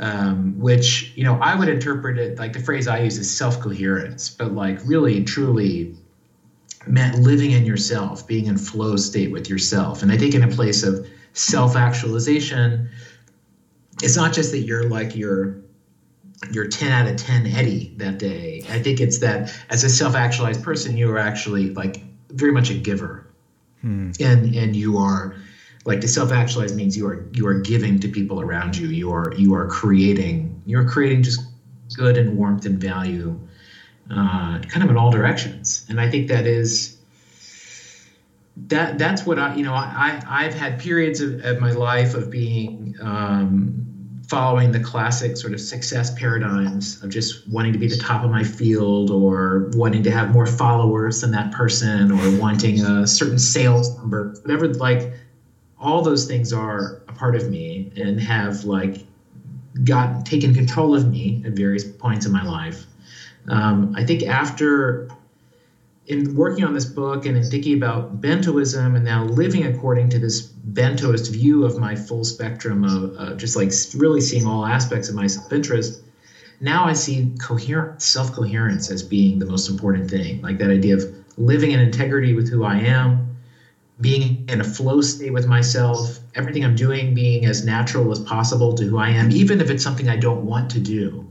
[0.00, 3.60] um, which you know I would interpret it like the phrase I use is self
[3.60, 5.94] coherence, but like really truly
[6.86, 10.02] meant living in yourself, being in flow state with yourself.
[10.02, 12.88] And I think in a place of self actualization,
[14.02, 15.56] it's not just that you're like your
[16.50, 18.62] you're 10 out of 10 Eddie that day.
[18.68, 22.74] I think it's that as a self-actualized person, you are actually like very much a
[22.74, 23.26] giver.
[23.80, 24.10] Hmm.
[24.20, 25.36] And and you are
[25.84, 28.88] like to self-actualize means you are you are giving to people around you.
[28.88, 31.40] You are you are creating you're creating just
[31.94, 33.38] good and warmth and value
[34.10, 35.86] uh, kind of in all directions.
[35.88, 36.98] And I think that is
[38.66, 42.30] that that's what I you know I I've had periods of, of my life of
[42.30, 43.87] being um,
[44.28, 48.30] following the classic sort of success paradigms of just wanting to be the top of
[48.30, 53.38] my field or wanting to have more followers than that person or wanting a certain
[53.38, 55.10] sales number whatever like
[55.78, 58.98] all those things are a part of me and have like
[59.84, 62.86] got taken control of me at various points in my life.
[63.48, 65.08] Um, i think after
[66.08, 70.18] in working on this book and in thinking about bentoism and now living according to
[70.18, 70.42] this
[70.72, 75.14] bentoist view of my full spectrum of uh, just like really seeing all aspects of
[75.14, 76.00] my self-interest
[76.60, 80.40] now i see coherent self-coherence as being the most important thing.
[80.40, 81.04] Like that idea of
[81.36, 83.28] living in integrity with who i am
[84.00, 88.72] being in a flow state with myself everything i'm doing being as natural as possible
[88.72, 91.26] to who i am even if it's something i don't want to do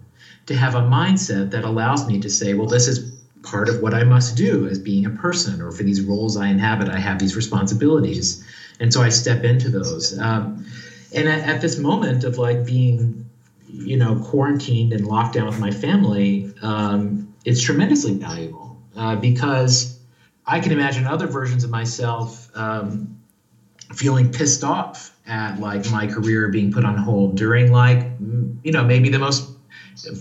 [0.46, 3.94] to have a mindset that allows me to say well this is part of what
[3.94, 7.20] I must do as being a person, or for these roles I inhabit, I have
[7.20, 8.44] these responsibilities,
[8.80, 10.18] and so I step into those.
[10.18, 10.66] Um,
[11.14, 13.26] and at, at, this moment of like being,
[13.70, 19.98] you know, quarantined and locked down with my family, um, it's tremendously valuable uh, because
[20.46, 23.18] I can imagine other versions of myself um,
[23.94, 28.12] feeling pissed off at like my career being put on hold during like,
[28.64, 29.50] you know, maybe the most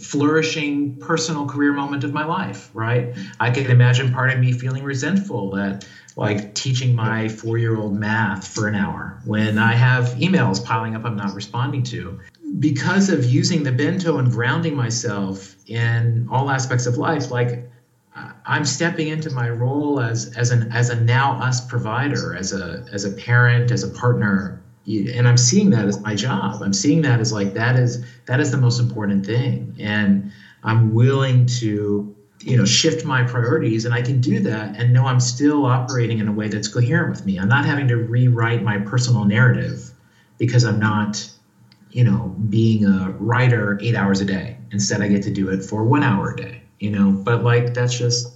[0.01, 3.15] flourishing personal career moment of my life, right?
[3.41, 5.87] I can imagine part of me feeling resentful that
[6.17, 10.97] like teaching my four year old math for an hour when I have emails piling
[10.97, 12.19] up I'm not responding to.
[12.59, 17.69] Because of using the bento and grounding myself in all aspects of life, like
[18.47, 22.87] I'm stepping into my role as as an as a now us provider, as a
[22.93, 26.63] as a parent, as a partner, and i'm seeing that as my job.
[26.63, 29.75] I'm seeing that as like that is that is the most important thing.
[29.79, 30.31] And
[30.63, 35.07] i'm willing to you know shift my priorities and i can do that and know
[35.07, 37.39] i'm still operating in a way that's coherent with me.
[37.39, 39.91] I'm not having to rewrite my personal narrative
[40.39, 41.29] because i'm not
[41.91, 44.59] you know being a writer eight hours a day.
[44.71, 47.11] Instead i get to do it for one hour a day you know?
[47.13, 48.33] But like that's just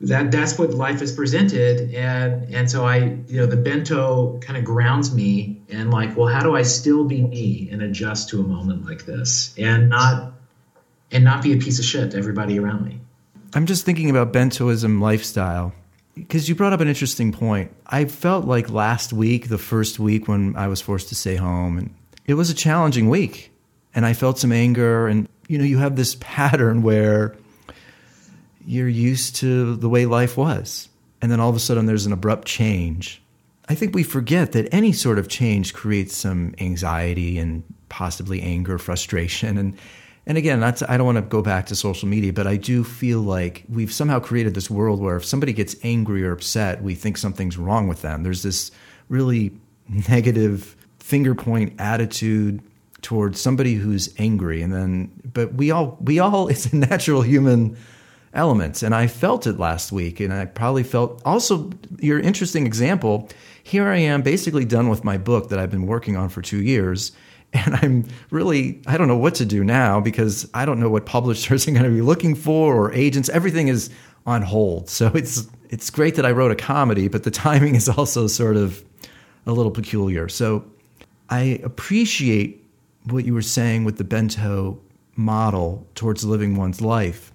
[0.00, 1.94] that that's what life is presented.
[1.94, 2.96] And and so i
[3.28, 7.04] you know the bento kind of grounds me and like well how do i still
[7.04, 10.32] be me and adjust to a moment like this and not
[11.12, 13.00] and not be a piece of shit to everybody around me?
[13.54, 15.74] I'm just thinking about bentoism lifestyle
[16.14, 17.74] because you brought up an interesting point.
[17.86, 21.76] I felt like last week the first week when i was forced to stay home
[21.76, 21.94] and
[22.26, 23.52] it was a challenging week.
[23.94, 27.36] And i felt some anger and you know you have this pattern where
[28.64, 30.88] you're used to the way life was.
[31.22, 33.22] And then all of a sudden there's an abrupt change.
[33.68, 38.78] I think we forget that any sort of change creates some anxiety and possibly anger,
[38.78, 39.58] frustration.
[39.58, 39.78] And,
[40.26, 42.82] and again, that's, I don't want to go back to social media, but I do
[42.82, 46.94] feel like we've somehow created this world where if somebody gets angry or upset, we
[46.94, 48.22] think something's wrong with them.
[48.22, 48.70] There's this
[49.08, 49.52] really
[49.88, 52.62] negative finger point attitude
[53.02, 54.62] towards somebody who's angry.
[54.62, 57.76] And then, but we all, we all, it's a natural human
[58.32, 58.82] elements.
[58.82, 60.20] And I felt it last week.
[60.20, 63.28] And I probably felt also your interesting example.
[63.62, 66.62] Here I am basically done with my book that I've been working on for two
[66.62, 67.12] years.
[67.52, 71.04] And I'm really, I don't know what to do now because I don't know what
[71.04, 73.28] publishers are going to be looking for or agents.
[73.28, 73.90] Everything is
[74.24, 74.88] on hold.
[74.88, 78.56] So it's, it's great that I wrote a comedy, but the timing is also sort
[78.56, 78.84] of
[79.46, 80.28] a little peculiar.
[80.28, 80.64] So
[81.28, 82.64] I appreciate
[83.06, 84.78] what you were saying with the bento
[85.16, 87.29] model towards living one's life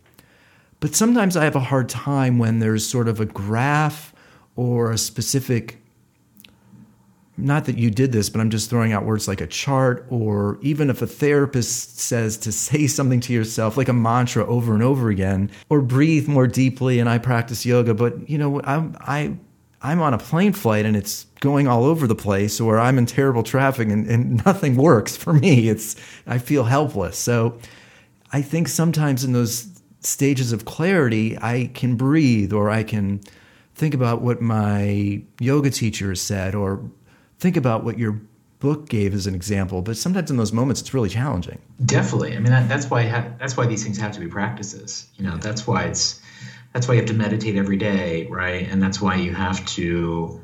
[0.86, 4.14] but sometimes I have a hard time when there's sort of a graph
[4.56, 5.82] or a specific
[7.38, 10.60] not that you did this, but I'm just throwing out words like a chart, or
[10.62, 14.84] even if a therapist says to say something to yourself, like a mantra over and
[14.84, 17.00] over again, or breathe more deeply.
[17.00, 19.36] And I practice yoga, but you know, I'm, I,
[19.82, 23.08] I'm on a plane flight and it's going all over the place, or I'm in
[23.08, 25.68] terrible traffic and, and nothing works for me.
[25.68, 25.96] It's,
[26.28, 27.18] I feel helpless.
[27.18, 27.58] So
[28.32, 29.75] I think sometimes in those
[30.06, 33.22] stages of clarity, I can breathe or I can
[33.74, 36.84] think about what my yoga teacher said or
[37.40, 38.22] think about what your
[38.60, 39.82] book gave as an example.
[39.82, 41.60] But sometimes in those moments, it's really challenging.
[41.86, 42.36] Definitely.
[42.36, 45.08] I mean, that, that's why ha- that's why these things have to be practices.
[45.18, 46.22] You know, that's why it's
[46.74, 48.68] that's why you have to meditate every day, right?
[48.70, 50.42] And that's why you have to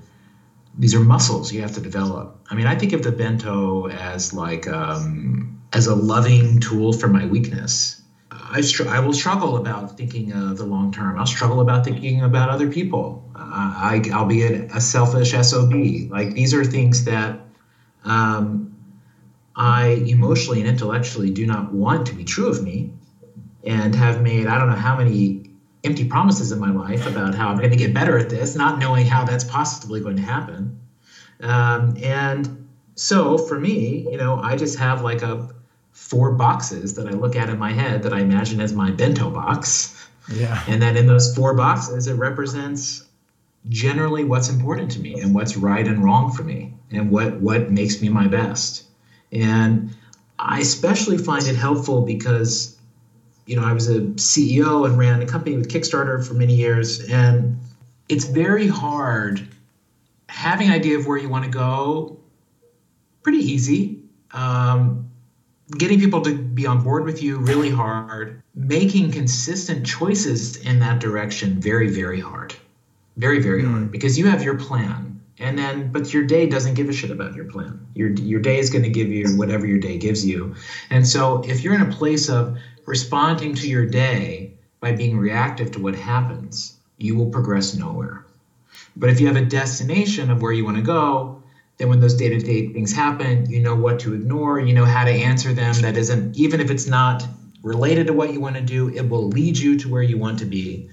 [0.78, 2.40] these are muscles you have to develop.
[2.50, 7.08] I mean, I think of the bento as like um, as a loving tool for
[7.08, 8.01] my weakness.
[8.52, 11.18] I, str- I will struggle about thinking of the long term.
[11.18, 13.22] I'll struggle about thinking about other people.
[13.34, 15.74] Uh, I, I'll be a, a, selfish SOB.
[16.10, 17.40] Like these are things that
[18.04, 18.70] um,
[19.56, 22.90] I emotionally and intellectually do not want to be true of me
[23.64, 25.40] and have made I don't know how many
[25.84, 28.78] empty promises in my life about how I'm going to get better at this, not
[28.78, 30.76] knowing how that's possibly going to happen.
[31.40, 32.50] Um, and
[32.96, 35.48] so for me, you know, I just have like a
[35.92, 39.30] four boxes that I look at in my head that I imagine as my bento
[39.30, 39.98] box.
[40.32, 40.64] Yeah.
[40.68, 43.06] And then in those four boxes, it represents
[43.70, 47.72] generally what's important to me and what's right and wrong for me and what what
[47.72, 48.84] makes me my best.
[49.32, 49.96] And
[50.40, 52.78] I especially find it helpful because
[53.46, 57.10] you know, I was a CEO and ran a company with Kickstarter for many years,
[57.10, 57.60] and
[58.08, 59.48] it's very hard
[60.30, 62.20] having an idea of where you want to go.
[63.24, 64.00] Pretty easy.
[64.32, 65.01] Um,
[65.78, 68.42] getting people to be on board with you really hard.
[68.56, 72.56] Making consistent choices in that direction very very hard,
[73.18, 73.72] very very mm.
[73.72, 75.12] hard because you have your plan
[75.42, 78.60] and then but your day doesn't give a shit about your plan your your day
[78.60, 80.56] is going to give you whatever your day gives you
[80.90, 85.72] and so if you're in a place of responding to your day by being reactive
[85.72, 88.26] to what happens you will progress nowhere
[88.96, 91.41] but if you have a destination of where you want to go
[91.82, 95.12] then when those day-to-day things happen you know what to ignore you know how to
[95.12, 97.28] answer them that isn't even if it's not
[97.64, 100.40] related to what you want to do it will lead you to where you want
[100.40, 100.88] to be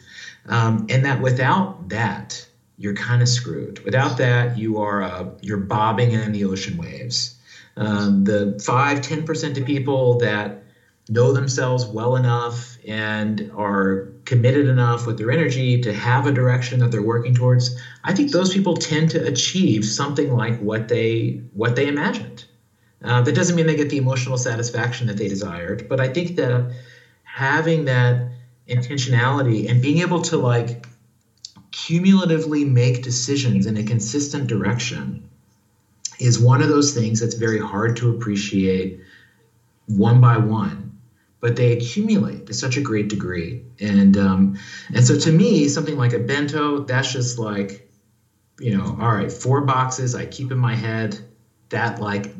[0.47, 2.47] um, and that without that
[2.78, 3.80] you're kind of screwed.
[3.80, 7.36] Without that, you are uh, you're bobbing in the ocean waves.
[7.76, 10.62] Um, the five, ten percent of people that
[11.09, 16.78] know themselves well enough and are committed enough with their energy to have a direction
[16.80, 21.40] that they're working towards, I think those people tend to achieve something like what they
[21.52, 22.44] what they imagined.
[23.02, 26.34] Uh, that doesn't mean they get the emotional satisfaction that they desired, but I think
[26.36, 26.66] that
[27.22, 28.20] having that
[28.68, 30.86] intentionality and being able to like
[31.70, 35.22] cumulatively make decisions in a consistent direction
[36.18, 38.98] is one of those things that's very hard to appreciate
[39.86, 40.88] one by one
[41.41, 44.51] but they accumulate to such a great degree and um,
[44.95, 47.82] and so to me something like a bento that's just like
[48.61, 51.18] you know all right four boxes i keep in my head
[51.70, 52.30] that like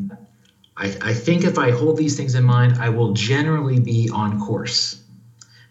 [0.77, 4.37] I, I think if i hold these things in mind i will generally be on
[4.37, 4.97] course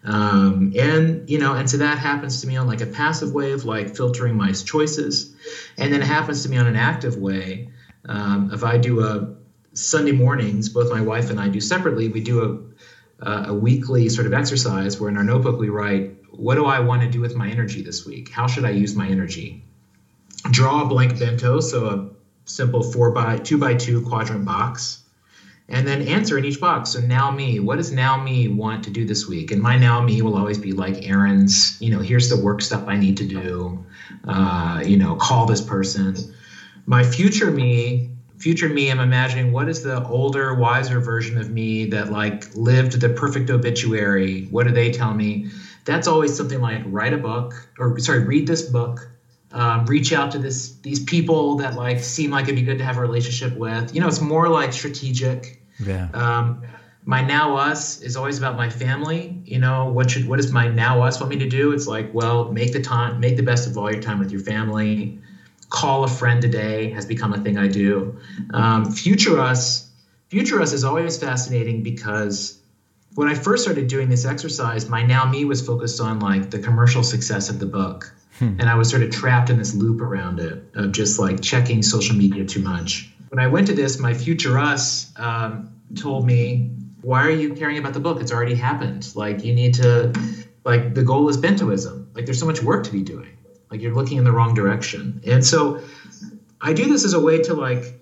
[0.04, 3.52] um, and you know, and so that happens to me on like a passive way
[3.52, 5.26] of like filtering my choices,
[5.76, 7.62] and then it happens to me on an active way.
[8.08, 9.22] Um, if I do a
[9.74, 12.08] Sunday mornings, both my wife and I do separately.
[12.08, 12.52] We do a,
[13.20, 17.02] a weekly sort of exercise where in our notebook we write, "What do I want
[17.02, 18.30] to do with my energy this week?
[18.30, 19.64] How should I use my energy?"
[20.50, 22.10] Draw a blank bento, so a
[22.44, 25.04] simple four by two by two quadrant box
[25.68, 26.90] and then answer in each box.
[26.90, 29.50] So now me, what does now me want to do this week?
[29.50, 31.76] And my now me will always be like errands.
[31.80, 33.84] You know, here's the work stuff I need to do.
[34.24, 36.16] Uh, you know, call this person.
[36.86, 41.84] My future me, future me, I'm imagining what is the older, wiser version of me
[41.86, 44.46] that like lived the perfect obituary.
[44.50, 45.46] What do they tell me?
[45.84, 49.08] That's always something like write a book or sorry, read this book.
[49.50, 52.84] Um, reach out to this these people that like seem like it'd be good to
[52.84, 53.94] have a relationship with.
[53.94, 56.08] You know, it's more like strategic yeah.
[56.12, 56.62] Um,
[57.04, 59.40] my now us is always about my family.
[59.44, 61.72] You know, what should what does my now us want me to do?
[61.72, 64.40] It's like, well, make the time, make the best of all your time with your
[64.40, 65.18] family.
[65.70, 68.18] Call a friend today has become a thing I do.
[68.54, 69.88] Um, future us,
[70.28, 72.58] future us is always fascinating because
[73.14, 76.58] when I first started doing this exercise, my now me was focused on like the
[76.58, 78.12] commercial success of the book.
[78.38, 78.54] Hmm.
[78.58, 81.82] And I was sort of trapped in this loop around it of just like checking
[81.82, 86.70] social media too much when I went to this, my future us um, told me,
[87.02, 88.20] "Why are you caring about the book?
[88.20, 89.10] It's already happened.
[89.14, 90.12] Like you need to,
[90.64, 92.06] like the goal is bentoism.
[92.14, 93.28] Like there's so much work to be doing.
[93.70, 95.82] Like you're looking in the wrong direction." And so,
[96.60, 98.00] I do this as a way to like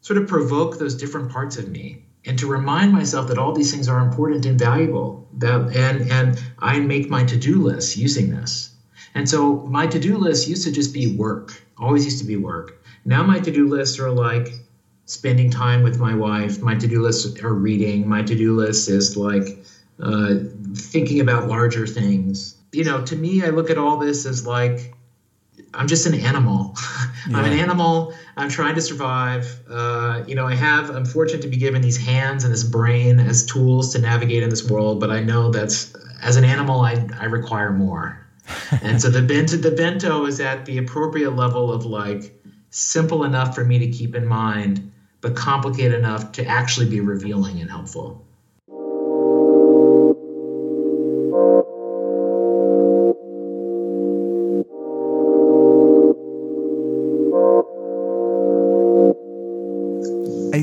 [0.00, 3.70] sort of provoke those different parts of me and to remind myself that all these
[3.70, 5.28] things are important and valuable.
[5.38, 8.70] That and and I make my to-do list using this.
[9.14, 11.62] And so my to-do list used to just be work.
[11.78, 12.82] Always used to be work.
[13.04, 14.48] Now my to-do lists are like
[15.06, 16.62] spending time with my wife.
[16.62, 18.08] My to do list are reading.
[18.08, 19.58] My to do list is like
[20.00, 20.34] uh,
[20.74, 22.56] thinking about larger things.
[22.72, 24.94] You know, to me, I look at all this as like
[25.74, 26.72] I'm just an animal.
[27.28, 27.38] Yeah.
[27.38, 28.12] I'm an animal.
[28.36, 29.60] I'm trying to survive.
[29.68, 30.90] Uh, you know, I have.
[30.90, 34.50] I'm fortunate to be given these hands and this brain as tools to navigate in
[34.50, 35.00] this world.
[35.00, 38.18] But I know that's as an animal, I I require more.
[38.82, 42.32] and so the bento the bento is at the appropriate level of like
[42.70, 47.60] simple enough for me to keep in mind, but complicated enough to actually be revealing
[47.60, 48.23] and helpful.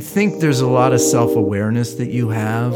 [0.01, 2.73] Think there's a lot of self awareness that you have.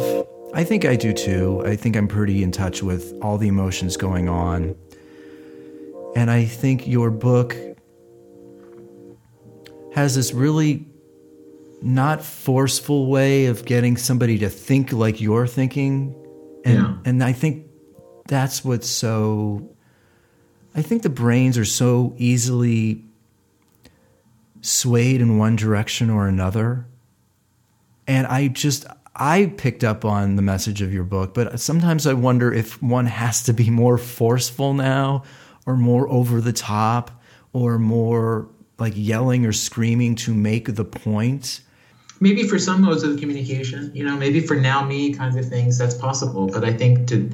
[0.53, 1.61] I think I do too.
[1.65, 4.75] I think I'm pretty in touch with all the emotions going on.
[6.15, 7.55] And I think your book
[9.93, 10.85] has this really
[11.81, 16.15] not forceful way of getting somebody to think like you're thinking.
[16.63, 16.97] And, Yeah.
[17.05, 17.67] and I think
[18.27, 19.69] that's what's so.
[20.73, 23.03] I think the brains are so easily
[24.61, 26.85] swayed in one direction or another.
[28.07, 28.85] And I just,
[29.15, 33.05] I picked up on the message of your book, but sometimes I wonder if one
[33.05, 35.23] has to be more forceful now
[35.65, 37.11] or more over the top
[37.53, 38.47] or more
[38.77, 41.61] like yelling or screaming to make the point.
[42.19, 45.77] maybe for some modes of communication, you know, maybe for now me kinds of things,
[45.77, 46.47] that's possible.
[46.47, 47.29] But I think to,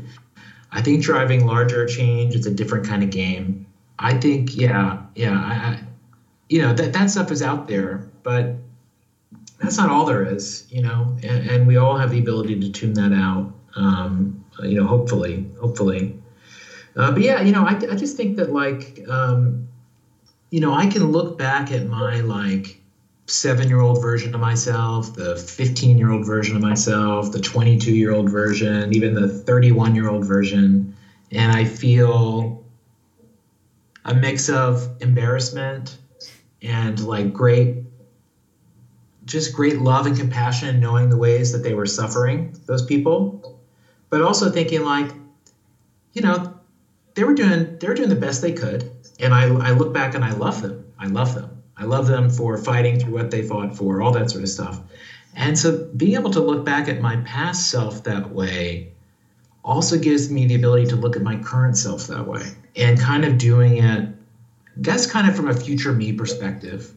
[0.72, 3.66] I think driving larger change is a different kind of game.
[4.00, 5.80] I think, yeah, yeah, I, I
[6.50, 8.56] you know, that that stuff is out there, but
[9.62, 12.70] that's not all there is, you know, and, and we all have the ability to
[12.70, 13.46] tune that out,
[13.76, 16.10] um, you know, hopefully, hopefully.
[16.96, 19.60] Uh, but yeah, you know, I, I just think that like, um,
[20.50, 22.78] you know, I can look back at my like
[23.28, 27.94] seven year old version of myself, the 15 year old version of myself, the 22
[27.94, 30.86] year old version, even the 31 year old version,
[31.32, 32.52] and I feel
[34.06, 36.00] a mix of embarrassment
[36.62, 37.72] and like great,
[39.26, 43.56] just great love and compassion, knowing the ways that they were suffering, those people,
[44.10, 45.14] but also thinking like,
[46.14, 46.44] you know,
[47.14, 48.86] they were doing they were doing the best they could,
[49.20, 50.84] and I I look back and I love them.
[51.00, 51.62] I love them.
[51.78, 54.80] I love them for fighting through what they fought for, all that sort of stuff.
[55.34, 58.84] And so being able to look back at my past self that way
[59.64, 62.42] also gives me the ability to look at my current self that way
[62.76, 64.06] and kind of doing it,
[64.82, 66.94] guess, kind of from a future me perspective.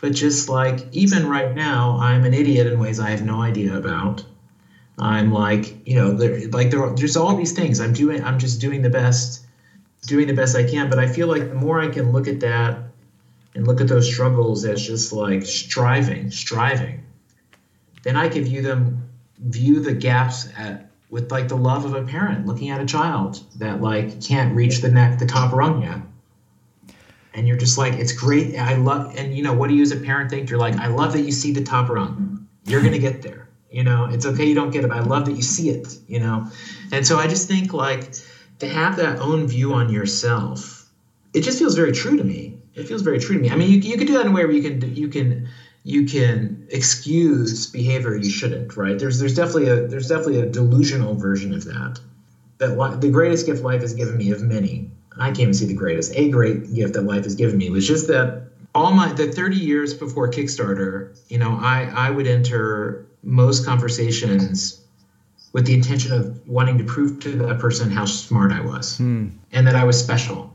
[0.00, 3.76] But just like even right now, I'm an idiot in ways I have no idea
[3.76, 4.24] about.
[4.98, 8.22] I'm like, you know, there, like there, there's all these things I'm doing.
[8.22, 9.46] I'm just doing the best,
[10.06, 10.88] doing the best I can.
[10.88, 12.82] But I feel like the more I can look at that
[13.54, 17.04] and look at those struggles as just like striving, striving,
[18.02, 22.02] then I can view them, view the gaps at with like the love of a
[22.02, 26.00] parent looking at a child that like can't reach the neck, the top rung yet.
[27.38, 28.56] And you're just like, it's great.
[28.56, 30.50] I love, and you know, what do you as a parent think?
[30.50, 32.48] You're like, I love that you see the top rung.
[32.64, 33.48] You're gonna get there.
[33.70, 35.96] You know, it's okay you don't get it, but I love that you see it.
[36.08, 36.50] You know,
[36.90, 38.12] and so I just think like
[38.58, 40.90] to have that own view on yourself,
[41.32, 42.58] it just feels very true to me.
[42.74, 43.50] It feels very true to me.
[43.50, 45.48] I mean, you you could do that in a way where you can you can
[45.84, 48.76] you can excuse behavior you shouldn't.
[48.76, 48.98] Right?
[48.98, 52.00] There's there's definitely a there's definitely a delusional version of that.
[52.58, 54.90] That li- the greatest gift life has given me of many.
[55.18, 56.12] I can't even see the greatest.
[56.14, 59.56] A great gift that life has given me was just that all my the 30
[59.56, 64.80] years before Kickstarter, you know, I I would enter most conversations
[65.52, 69.28] with the intention of wanting to prove to that person how smart I was hmm.
[69.52, 70.54] and that I was special.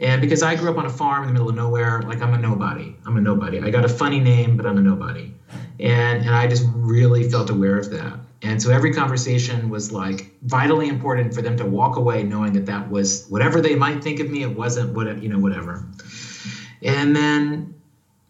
[0.00, 2.32] And because I grew up on a farm in the middle of nowhere, like I'm
[2.32, 2.94] a nobody.
[3.04, 3.60] I'm a nobody.
[3.60, 5.32] I got a funny name, but I'm a nobody.
[5.80, 8.18] And and I just really felt aware of that.
[8.42, 12.66] And so every conversation was like vitally important for them to walk away knowing that
[12.66, 15.82] that was whatever they might think of me, it wasn't what you know whatever.
[16.82, 17.66] And then,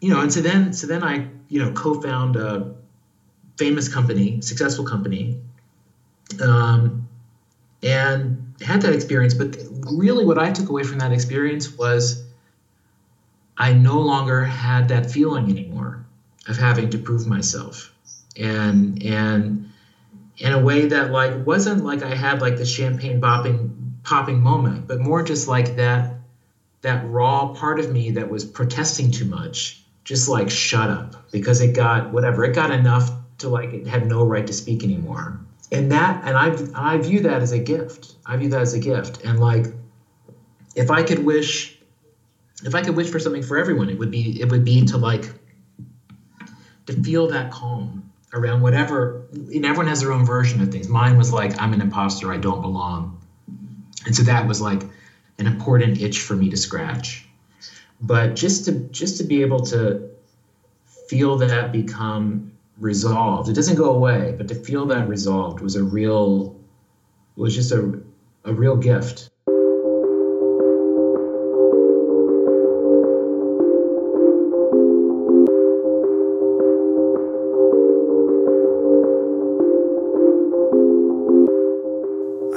[0.01, 2.63] you know, and so then so then I you know co-found a
[3.57, 5.35] famous company, successful company,
[6.41, 6.95] um,
[7.83, 9.35] and had that experience.
[9.35, 9.57] But
[9.91, 12.17] really, what I took away from that experience was
[13.57, 15.99] I no longer had that feeling anymore
[16.47, 17.91] of having to prove myself,
[18.35, 19.68] and and
[20.39, 24.87] in a way that like wasn't like I had like the champagne popping popping moment,
[24.87, 26.15] but more just like that
[26.81, 31.61] that raw part of me that was protesting too much, just like shut up because
[31.61, 35.39] it got whatever it got enough to like it had no right to speak anymore
[35.71, 38.15] and that and I I view that as a gift.
[38.25, 39.19] I view that as a gift.
[39.23, 39.67] And like
[40.75, 41.73] if I could wish
[42.63, 44.97] if I could wish for something for everyone, it would be it would be to
[44.97, 45.31] like
[46.87, 50.87] to feel that calm around whatever and everyone has their own version of things.
[50.87, 53.19] Mine was like I'm an imposter, I don't belong.
[54.05, 54.83] And so that was like
[55.37, 57.27] an important itch for me to scratch.
[58.01, 60.09] But just to just to be able to
[61.07, 63.49] feel that become resolved.
[63.49, 66.55] It doesn't go away, but to feel that resolved was a real
[67.35, 68.01] was just a
[68.45, 69.28] a real gift.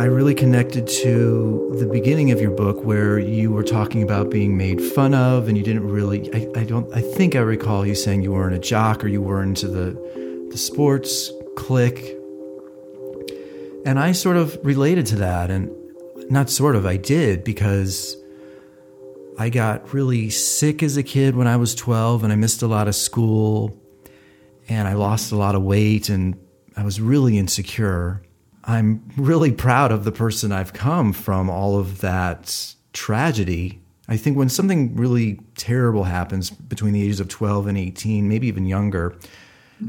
[0.03, 4.57] I really connected to the beginning of your book where you were talking about being
[4.57, 7.94] made fun of and you didn't really I, I don't I think I recall you
[7.94, 12.16] saying you weren't a jock or you were into the the sports clique.
[13.86, 15.70] And I sort of related to that and
[16.28, 18.16] not sort of I did because
[19.38, 22.66] I got really sick as a kid when I was 12 and I missed a
[22.66, 23.80] lot of school
[24.68, 26.36] and I lost a lot of weight and
[26.76, 28.20] I was really insecure.
[28.64, 33.80] I'm really proud of the person I've come from all of that tragedy.
[34.08, 38.46] I think when something really terrible happens between the ages of 12 and 18, maybe
[38.46, 39.16] even younger,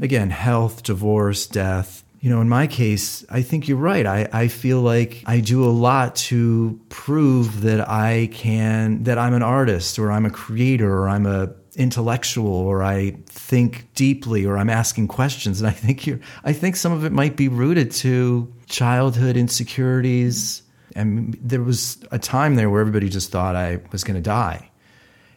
[0.00, 4.06] again, health, divorce, death, you know, in my case, I think you're right.
[4.06, 9.34] I, I feel like I do a lot to prove that I can, that I'm
[9.34, 14.56] an artist or I'm a creator or I'm a intellectual or I think deeply or
[14.56, 15.60] I'm asking questions.
[15.60, 20.62] And I think you're, I think some of it might be rooted to childhood insecurities.
[20.94, 24.70] And there was a time there where everybody just thought I was going to die.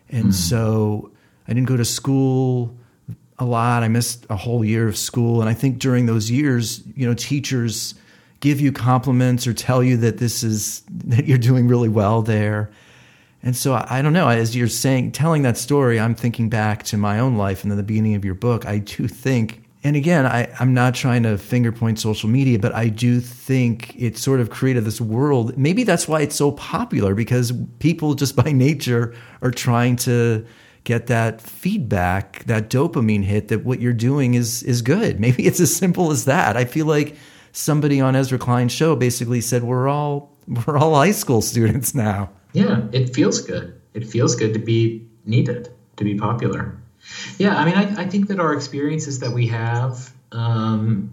[0.09, 0.33] And mm.
[0.33, 1.11] so
[1.47, 2.75] I didn't go to school
[3.39, 3.83] a lot.
[3.83, 5.41] I missed a whole year of school.
[5.41, 7.95] And I think during those years, you know, teachers
[8.39, 12.71] give you compliments or tell you that this is, that you're doing really well there.
[13.43, 14.27] And so I, don't know.
[14.27, 17.77] As you're saying, telling that story, I'm thinking back to my own life and then
[17.77, 18.65] the beginning of your book.
[18.65, 22.73] I do think, and again, I, I'm not trying to finger point social media, but
[22.73, 25.57] I do think it sort of created this world.
[25.57, 30.45] Maybe that's why it's so popular because people just by nature are trying to
[30.83, 35.19] get that feedback, that dopamine hit that what you're doing is is good.
[35.25, 36.57] Maybe it's as simple as that.
[36.57, 37.15] I feel like
[37.51, 42.29] somebody on Ezra Klein's show basically said we're all we're all high school students now
[42.58, 43.72] yeah, it feels good.
[43.93, 44.91] It feels good to be
[45.26, 46.72] needed, to be popular.
[47.38, 51.05] Yeah, I mean, I, I think that our experiences that we have, um,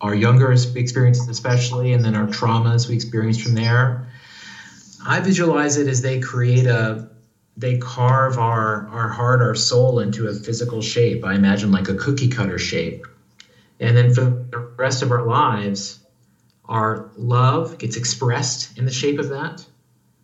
[0.00, 3.94] our younger experiences especially, and then our traumas we experience from there,
[5.04, 6.98] I visualize it as they create a,
[7.56, 11.22] they carve our our heart, our soul into a physical shape.
[11.22, 13.06] I imagine like a cookie cutter shape,
[13.78, 15.98] and then for the rest of our lives,
[16.64, 19.66] our love gets expressed in the shape of that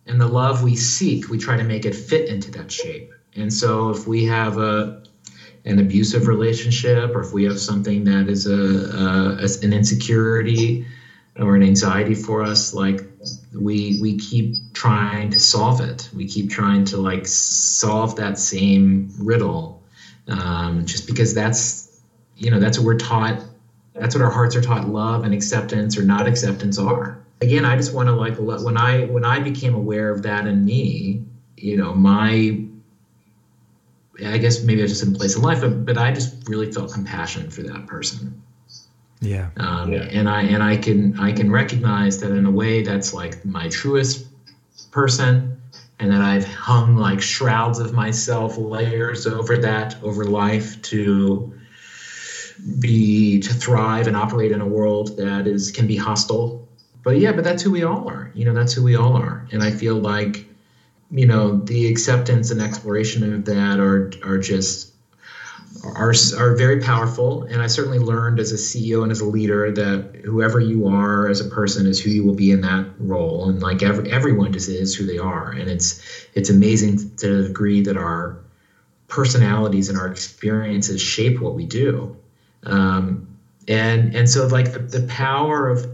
[0.09, 3.05] and the love we seek, we try to make it fit into that shape.
[3.35, 4.89] And so if we have a
[5.65, 10.79] an abusive relationship, or if we have something that is a, a, an insecurity
[11.37, 13.03] or an anxiety for us, like
[13.53, 16.09] we we keep trying to solve it.
[16.13, 19.75] We keep trying to like solve that same riddle,
[20.27, 21.85] um, just because that's
[22.37, 23.37] you know that's what we're taught.
[23.93, 24.85] That's what our hearts are taught.
[24.85, 29.05] Love and acceptance or not acceptance are again, I just want to like when I
[29.05, 31.21] when I became aware of that in me,
[31.57, 32.59] you know, my
[34.25, 36.71] I guess maybe I was just in place in life, but, but I just really
[36.71, 38.41] felt compassion for that person.
[39.21, 39.49] Yeah.
[39.57, 40.07] Um, yeah.
[40.11, 43.69] And I and I can I can recognize that in a way that's like my
[43.69, 44.25] truest
[44.91, 45.61] person,
[45.99, 51.53] and that I've hung like shrouds of myself, layers over that over life to
[52.79, 56.68] be to thrive and operate in a world that is can be hostile
[57.03, 58.29] but yeah, but that's who we all are.
[58.33, 59.45] You know, that's who we all are.
[59.51, 60.45] And I feel like,
[61.11, 64.87] you know, the acceptance and exploration of that are are just
[65.83, 67.43] are are very powerful.
[67.43, 71.27] And I certainly learned as a CEO and as a leader that whoever you are
[71.27, 73.49] as a person is who you will be in that role.
[73.49, 75.51] And like every everyone just is who they are.
[75.51, 78.35] And it's it's amazing to the degree that our
[79.07, 82.15] personalities and our experiences shape what we do.
[82.63, 83.25] Um,
[83.67, 85.87] and and so like the, the power of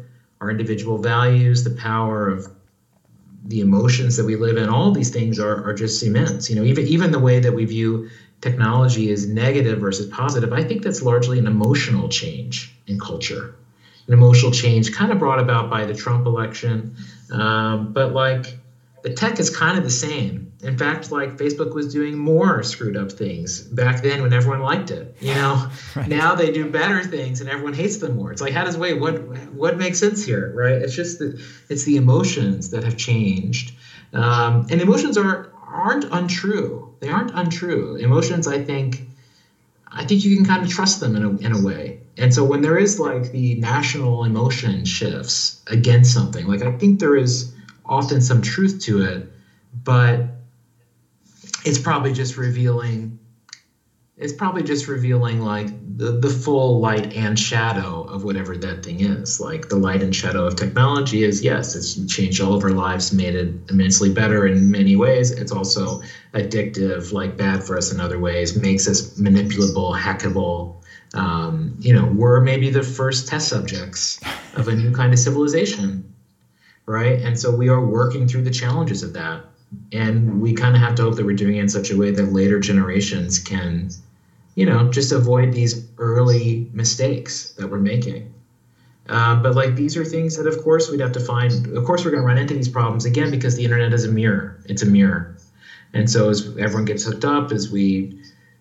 [0.46, 2.48] our individual values, the power of
[3.46, 6.50] the emotions that we live in, all these things are, are just immense.
[6.50, 8.10] You know, even even the way that we view
[8.42, 13.56] technology as negative versus positive, I think that's largely an emotional change in culture.
[14.08, 16.96] An emotional change kind of brought about by the Trump election.
[17.32, 18.58] Um, but like
[19.02, 20.52] the tech is kind of the same.
[20.66, 24.90] In fact, like Facebook was doing more screwed up things back then when everyone liked
[24.90, 25.16] it.
[25.20, 26.08] You know, right.
[26.08, 28.32] now they do better things and everyone hates them more.
[28.32, 29.00] It's like, how does wait?
[29.00, 29.22] What
[29.54, 30.74] what makes sense here, right?
[30.74, 31.40] It's just that
[31.70, 33.76] it's the emotions that have changed,
[34.14, 36.96] um, and emotions are aren't untrue.
[37.00, 37.98] They aren't untrue.
[37.98, 39.08] Emotions, I think,
[39.92, 42.00] I think you can kind of trust them in a in a way.
[42.18, 47.00] And so when there is like the national emotion shifts against something, like I think
[47.00, 47.54] there is
[47.86, 49.32] often some truth to it,
[49.84, 50.35] but
[51.66, 53.12] it's probably just revealing
[54.18, 59.02] it's probably just revealing like the, the full light and shadow of whatever that thing
[59.02, 62.72] is like the light and shadow of technology is yes it's changed all of our
[62.72, 66.00] lives made it immensely better in many ways it's also
[66.34, 70.70] addictive like bad for us in other ways makes us manipulable hackable
[71.14, 74.18] um, you know we're maybe the first test subjects
[74.54, 76.04] of a new kind of civilization
[76.88, 77.20] right?
[77.22, 79.42] And so we are working through the challenges of that.
[79.92, 82.12] And we kind of have to hope that we're doing it in such a way
[82.12, 83.90] that later generations can,
[84.56, 88.34] you know, just avoid these early mistakes that we're making.
[89.08, 91.68] Uh, but like these are things that, of course, we'd have to find.
[91.68, 94.10] Of course, we're going to run into these problems again because the internet is a
[94.10, 94.56] mirror.
[94.66, 95.28] It's a mirror,
[95.94, 98.08] and so as everyone gets hooked up, as we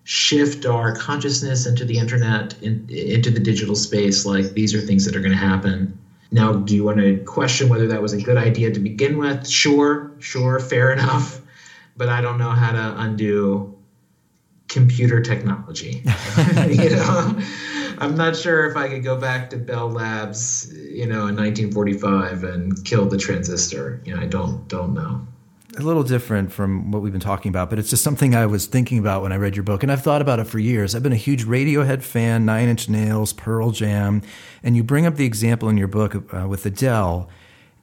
[0.04, 5.04] shift our consciousness into the internet, in, into the digital space, like these are things
[5.06, 5.90] that are going to happen.
[6.34, 9.48] Now, do you want to question whether that was a good idea to begin with?
[9.48, 11.40] Sure, sure, fair enough.
[11.96, 13.78] But I don't know how to undo
[14.66, 16.02] computer technology.
[16.68, 17.40] you know,
[17.98, 22.42] I'm not sure if I could go back to Bell Labs, you know, in 1945
[22.42, 24.02] and kill the transistor.
[24.04, 25.24] You know, I don't don't know
[25.76, 28.66] a little different from what we've been talking about, but it's just something I was
[28.66, 30.94] thinking about when I read your book, and I've thought about it for years.
[30.94, 34.22] I've been a huge Radiohead fan, Nine Inch Nails, Pearl Jam,
[34.62, 37.28] and you bring up the example in your book uh, with Adele,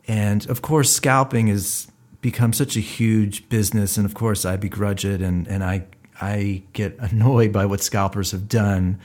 [0.07, 1.87] and of course, scalping has
[2.21, 5.85] become such a huge business, and of course, I begrudge it, and and I
[6.19, 8.99] I get annoyed by what scalpers have done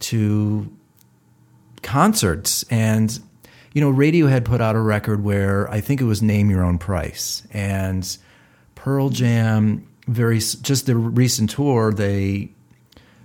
[0.00, 0.70] to
[1.82, 3.20] concerts and
[3.78, 6.78] you know, Radiohead put out a record where I think it was Name Your Own
[6.78, 7.46] Price.
[7.52, 8.18] And
[8.74, 12.50] Pearl Jam, very just the recent tour, they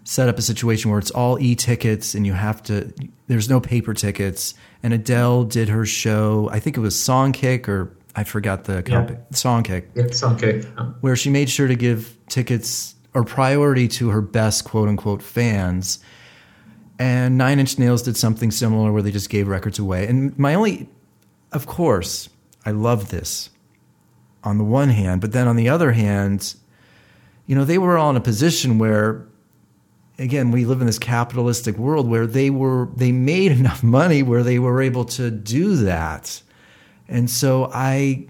[0.03, 2.93] set up a situation where it's all e tickets and you have to,
[3.25, 4.53] there's no paper tickets.
[4.83, 9.17] And Adele did her show, I think it was Songkick or I forgot the company,
[9.17, 9.35] yeah.
[9.35, 9.85] Songkick.
[9.95, 11.01] Yeah, Songkick.
[11.01, 15.97] Where she made sure to give tickets or priority to her best quote unquote fans
[17.03, 20.07] and Nine Inch Nails did something similar where they just gave records away.
[20.07, 20.87] And my only,
[21.51, 22.29] of course,
[22.65, 23.49] I love this
[24.41, 26.55] on the one hand, but then on the other hand,
[27.45, 29.27] you know, they were all in a position where,
[30.17, 34.41] again, we live in this capitalistic world where they were, they made enough money where
[34.41, 36.41] they were able to do that.
[37.09, 38.27] And so I,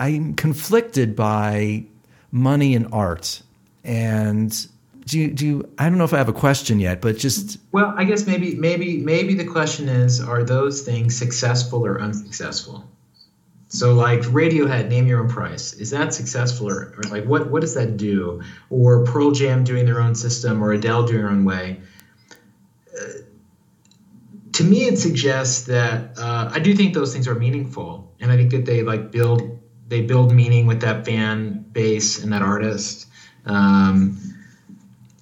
[0.00, 1.84] I'm conflicted by
[2.32, 3.42] money and art.
[3.84, 4.66] And
[5.06, 7.60] do you, do you, I don't know if I have a question yet, but just
[7.70, 12.90] well, I guess maybe maybe maybe the question is: Are those things successful or unsuccessful?
[13.68, 15.74] So, like Radiohead, name your own price.
[15.74, 18.42] Is that successful or, or like what what does that do?
[18.68, 21.80] Or Pearl Jam doing their own system, or Adele doing her own way?
[22.92, 23.20] Uh,
[24.54, 28.36] to me, it suggests that uh, I do think those things are meaningful, and I
[28.36, 33.06] think that they like build they build meaning with that fan base and that artist.
[33.44, 34.18] Um,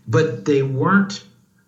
[0.06, 1.24] but they weren't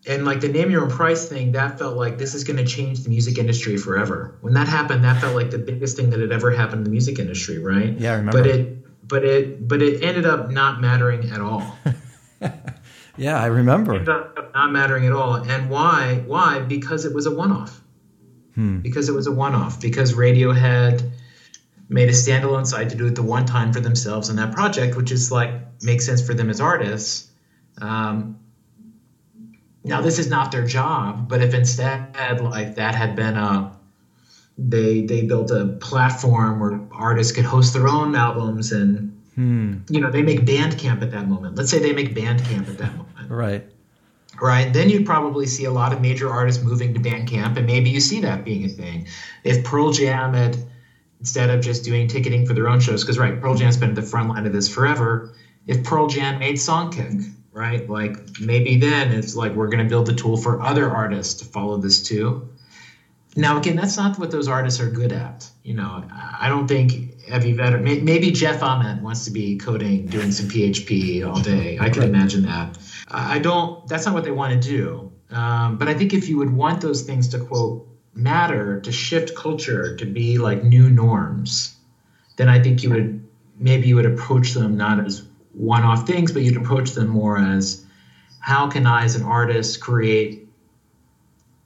[0.08, 2.64] and like the name your own price thing that felt like this is going to
[2.64, 4.38] change the music industry forever.
[4.40, 6.90] When that happened that felt like the biggest thing that had ever happened in the
[6.90, 7.92] music industry right?
[7.98, 8.42] Yeah I remember.
[8.42, 11.76] but it but it but it ended up not mattering at all.
[13.18, 13.94] Yeah i remember.
[13.94, 15.36] It ended up not mattering at all.
[15.36, 16.60] And why why?
[16.60, 17.80] Because it was a one-off.
[18.54, 18.80] Hmm.
[18.80, 19.80] because it was a one-off.
[19.80, 21.10] Because radiohead
[21.88, 24.96] made a standalone site to do it the one time for themselves on that project
[24.96, 25.50] which is like
[25.82, 27.30] makes sense for them as artists
[27.80, 28.38] um,
[29.86, 33.72] now, this is not their job, but if instead, like that had been a
[34.58, 39.76] they they built a platform where artists could host their own albums and hmm.
[39.88, 41.54] you know they make Bandcamp at that moment.
[41.54, 43.64] Let's say they make Bandcamp at that moment, right?
[44.42, 44.72] Right.
[44.72, 48.00] Then you'd probably see a lot of major artists moving to Bandcamp, and maybe you
[48.00, 49.06] see that being a thing.
[49.44, 50.58] If Pearl Jam had
[51.20, 53.94] instead of just doing ticketing for their own shows, because right, Pearl Jam's been at
[53.94, 55.32] the front line of this forever.
[55.68, 57.88] If Pearl Jam made Songkick, right?
[57.88, 61.46] Like maybe then it's like we're going to build the tool for other artists to
[61.46, 62.48] follow this too.
[63.34, 65.48] Now, again, that's not what those artists are good at.
[65.62, 66.04] You know,
[66.40, 71.26] I don't think Eddie Vedder, maybe Jeff Ament wants to be coding, doing some PHP
[71.26, 71.78] all day.
[71.80, 72.78] I can imagine that.
[73.08, 75.12] I don't, that's not what they want to do.
[75.30, 79.34] Um, but I think if you would want those things to quote matter, to shift
[79.34, 81.76] culture, to be like new norms,
[82.36, 83.26] then I think you would,
[83.58, 85.26] maybe you would approach them not as
[85.56, 87.84] one off things, but you'd approach them more as
[88.40, 90.48] how can I, as an artist, create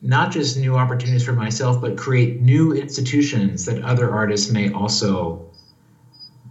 [0.00, 5.44] not just new opportunities for myself, but create new institutions that other artists may also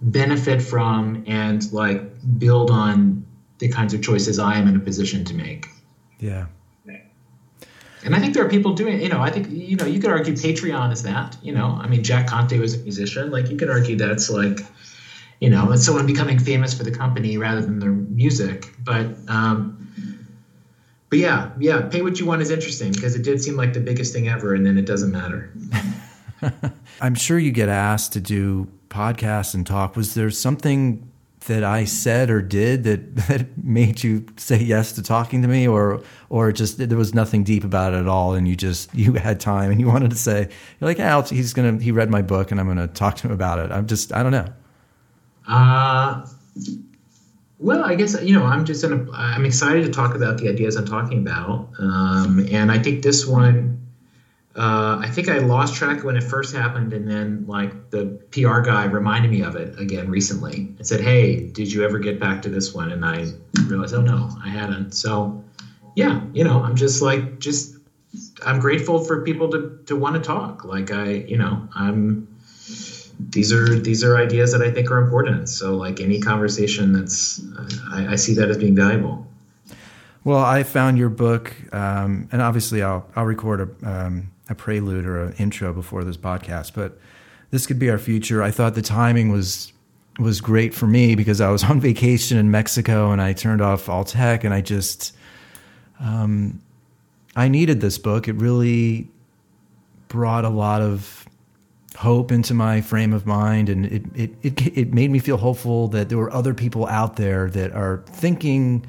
[0.01, 2.03] benefit from and like
[2.37, 3.25] build on
[3.57, 5.67] the kinds of choices I am in a position to make.
[6.19, 6.45] Yeah.
[8.05, 10.09] And I think there are people doing, you know, I think, you know, you could
[10.09, 13.29] argue Patreon is that, you know, I mean, Jack Conte was a musician.
[13.29, 14.61] Like, you could argue that's like,
[15.39, 18.73] you know, it's someone becoming famous for the company rather than their music.
[18.83, 19.75] But um,
[21.09, 23.79] but yeah, yeah, pay what you want is interesting because it did seem like the
[23.79, 25.51] biggest thing ever, and then it doesn't matter.
[27.01, 29.95] I'm sure you get asked to do podcasts and talk.
[29.95, 31.09] Was there something
[31.47, 35.67] that I said or did that, that made you say yes to talking to me
[35.67, 39.13] or or just there was nothing deep about it at all and you just you
[39.13, 42.21] had time and you wanted to say you're like yeah he's gonna he read my
[42.21, 44.51] book and I'm gonna talk to him about it I'm just I don't know
[45.49, 46.15] uh
[47.57, 50.47] well I guess you know I'm just in a, I'm excited to talk about the
[50.49, 53.71] ideas I'm talking about um, and I think this one
[54.55, 58.59] uh, I think I lost track when it first happened, and then like the PR
[58.59, 62.41] guy reminded me of it again recently and said, "Hey, did you ever get back
[62.43, 63.27] to this one?" And I
[63.67, 65.33] realized, "Oh no, I hadn't." So,
[65.95, 67.71] yeah, you know, I'm just like just
[68.45, 70.63] I'm grateful for people to to want to talk.
[70.65, 72.19] Like I, you know, I'm
[73.19, 75.49] these are these are ideas that I think are important.
[75.49, 77.41] So, like any conversation that's
[77.91, 79.27] I, I see that as being valuable.
[80.23, 83.89] Well, I found your book, um, and obviously, I'll I'll record a.
[83.89, 86.97] Um, a prelude or an intro before this podcast, but
[87.51, 88.43] this could be our future.
[88.43, 89.71] I thought the timing was
[90.17, 93.87] was great for me because I was on vacation in Mexico and I turned off
[93.87, 95.15] all tech and I just
[95.99, 96.61] um,
[97.35, 98.27] I needed this book.
[98.27, 99.07] It really
[100.09, 101.28] brought a lot of
[101.95, 105.87] hope into my frame of mind and it, it, it, it made me feel hopeful
[105.87, 108.85] that there were other people out there that are thinking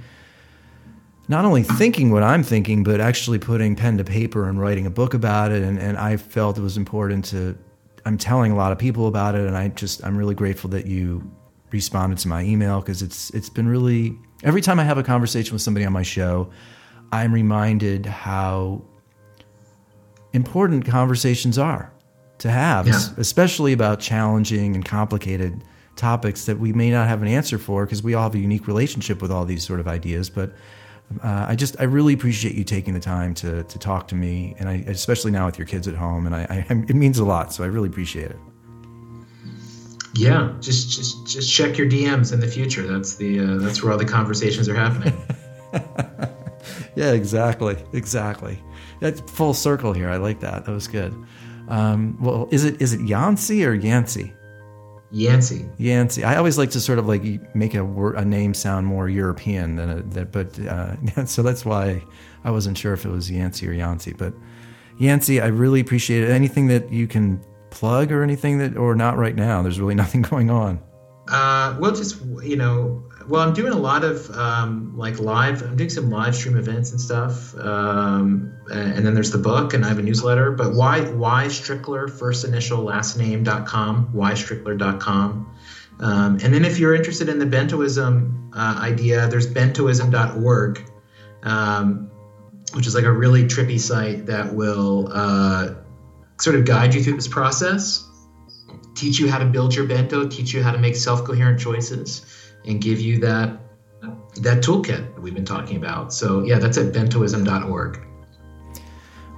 [1.30, 4.90] not only thinking what I'm thinking, but actually putting pen to paper and writing a
[4.90, 5.62] book about it.
[5.62, 7.56] And, and I felt it was important to,
[8.04, 9.46] I'm telling a lot of people about it.
[9.46, 11.22] And I just, I'm really grateful that you
[11.70, 15.52] responded to my email because it's, it's been really, every time I have a conversation
[15.52, 16.50] with somebody on my show,
[17.12, 18.82] I'm reminded how
[20.32, 21.92] important conversations are
[22.40, 22.98] to have, yeah.
[23.16, 25.62] especially about challenging and complicated
[25.96, 28.66] topics that we may not have an answer for because we all have a unique
[28.66, 30.30] relationship with all these sort of ideas.
[30.30, 30.52] But
[31.22, 34.54] uh, I just I really appreciate you taking the time to to talk to me,
[34.58, 37.24] and I especially now with your kids at home, and I, I it means a
[37.24, 37.52] lot.
[37.52, 38.38] So I really appreciate it.
[40.14, 42.86] Yeah, just just just check your DMs in the future.
[42.86, 45.14] That's the uh, that's where all the conversations are happening.
[46.96, 48.62] yeah, exactly, exactly.
[49.00, 50.08] That's full circle here.
[50.08, 50.64] I like that.
[50.64, 51.14] That was good.
[51.70, 54.34] Um, well, is it is it Yancey or Yancey?
[55.12, 55.68] Yancey.
[55.78, 56.22] Yancey.
[56.22, 57.22] I always like to sort of like
[57.54, 61.64] make a word, a name sound more European than a, that, but uh, so that's
[61.64, 62.02] why
[62.44, 64.12] I wasn't sure if it was Yancey or Yancey.
[64.12, 64.34] But
[64.98, 66.30] Yancey, I really appreciate it.
[66.30, 69.62] Anything that you can plug or anything that, or not right now.
[69.62, 70.80] There's really nothing going on.
[71.28, 75.62] Uh, well, just you know, well, I'm doing a lot of um, like live.
[75.62, 77.54] I'm doing some live stream events and stuff.
[77.56, 80.52] Um, and then there's the book, and I have a newsletter.
[80.52, 85.56] But why why Strickler first initial last name dot com ystrickler.com.
[86.00, 90.90] Um, and then if you're interested in the bentoism uh, idea, there's bentoism bentoism.org,
[91.42, 92.10] um,
[92.72, 95.74] which is like a really trippy site that will uh,
[96.40, 98.08] sort of guide you through this process,
[98.94, 102.24] teach you how to build your bento, teach you how to make self-coherent choices
[102.64, 103.58] and give you that
[104.36, 106.12] that toolkit that we've been talking about.
[106.12, 108.06] So yeah, that's at bentoism.org.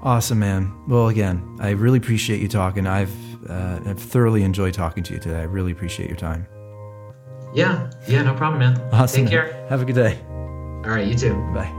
[0.02, 0.84] Awesome, man.
[0.88, 2.86] Well, again, I really appreciate you talking.
[2.86, 3.12] I've
[3.48, 5.40] uh, I've thoroughly enjoyed talking to you today.
[5.40, 6.46] I really appreciate your time.
[7.54, 8.80] Yeah, yeah, no problem, man.
[8.92, 9.22] Awesome.
[9.22, 9.66] Take care.
[9.68, 10.18] Have a good day.
[10.28, 11.34] All right, you too.
[11.54, 11.70] Bye.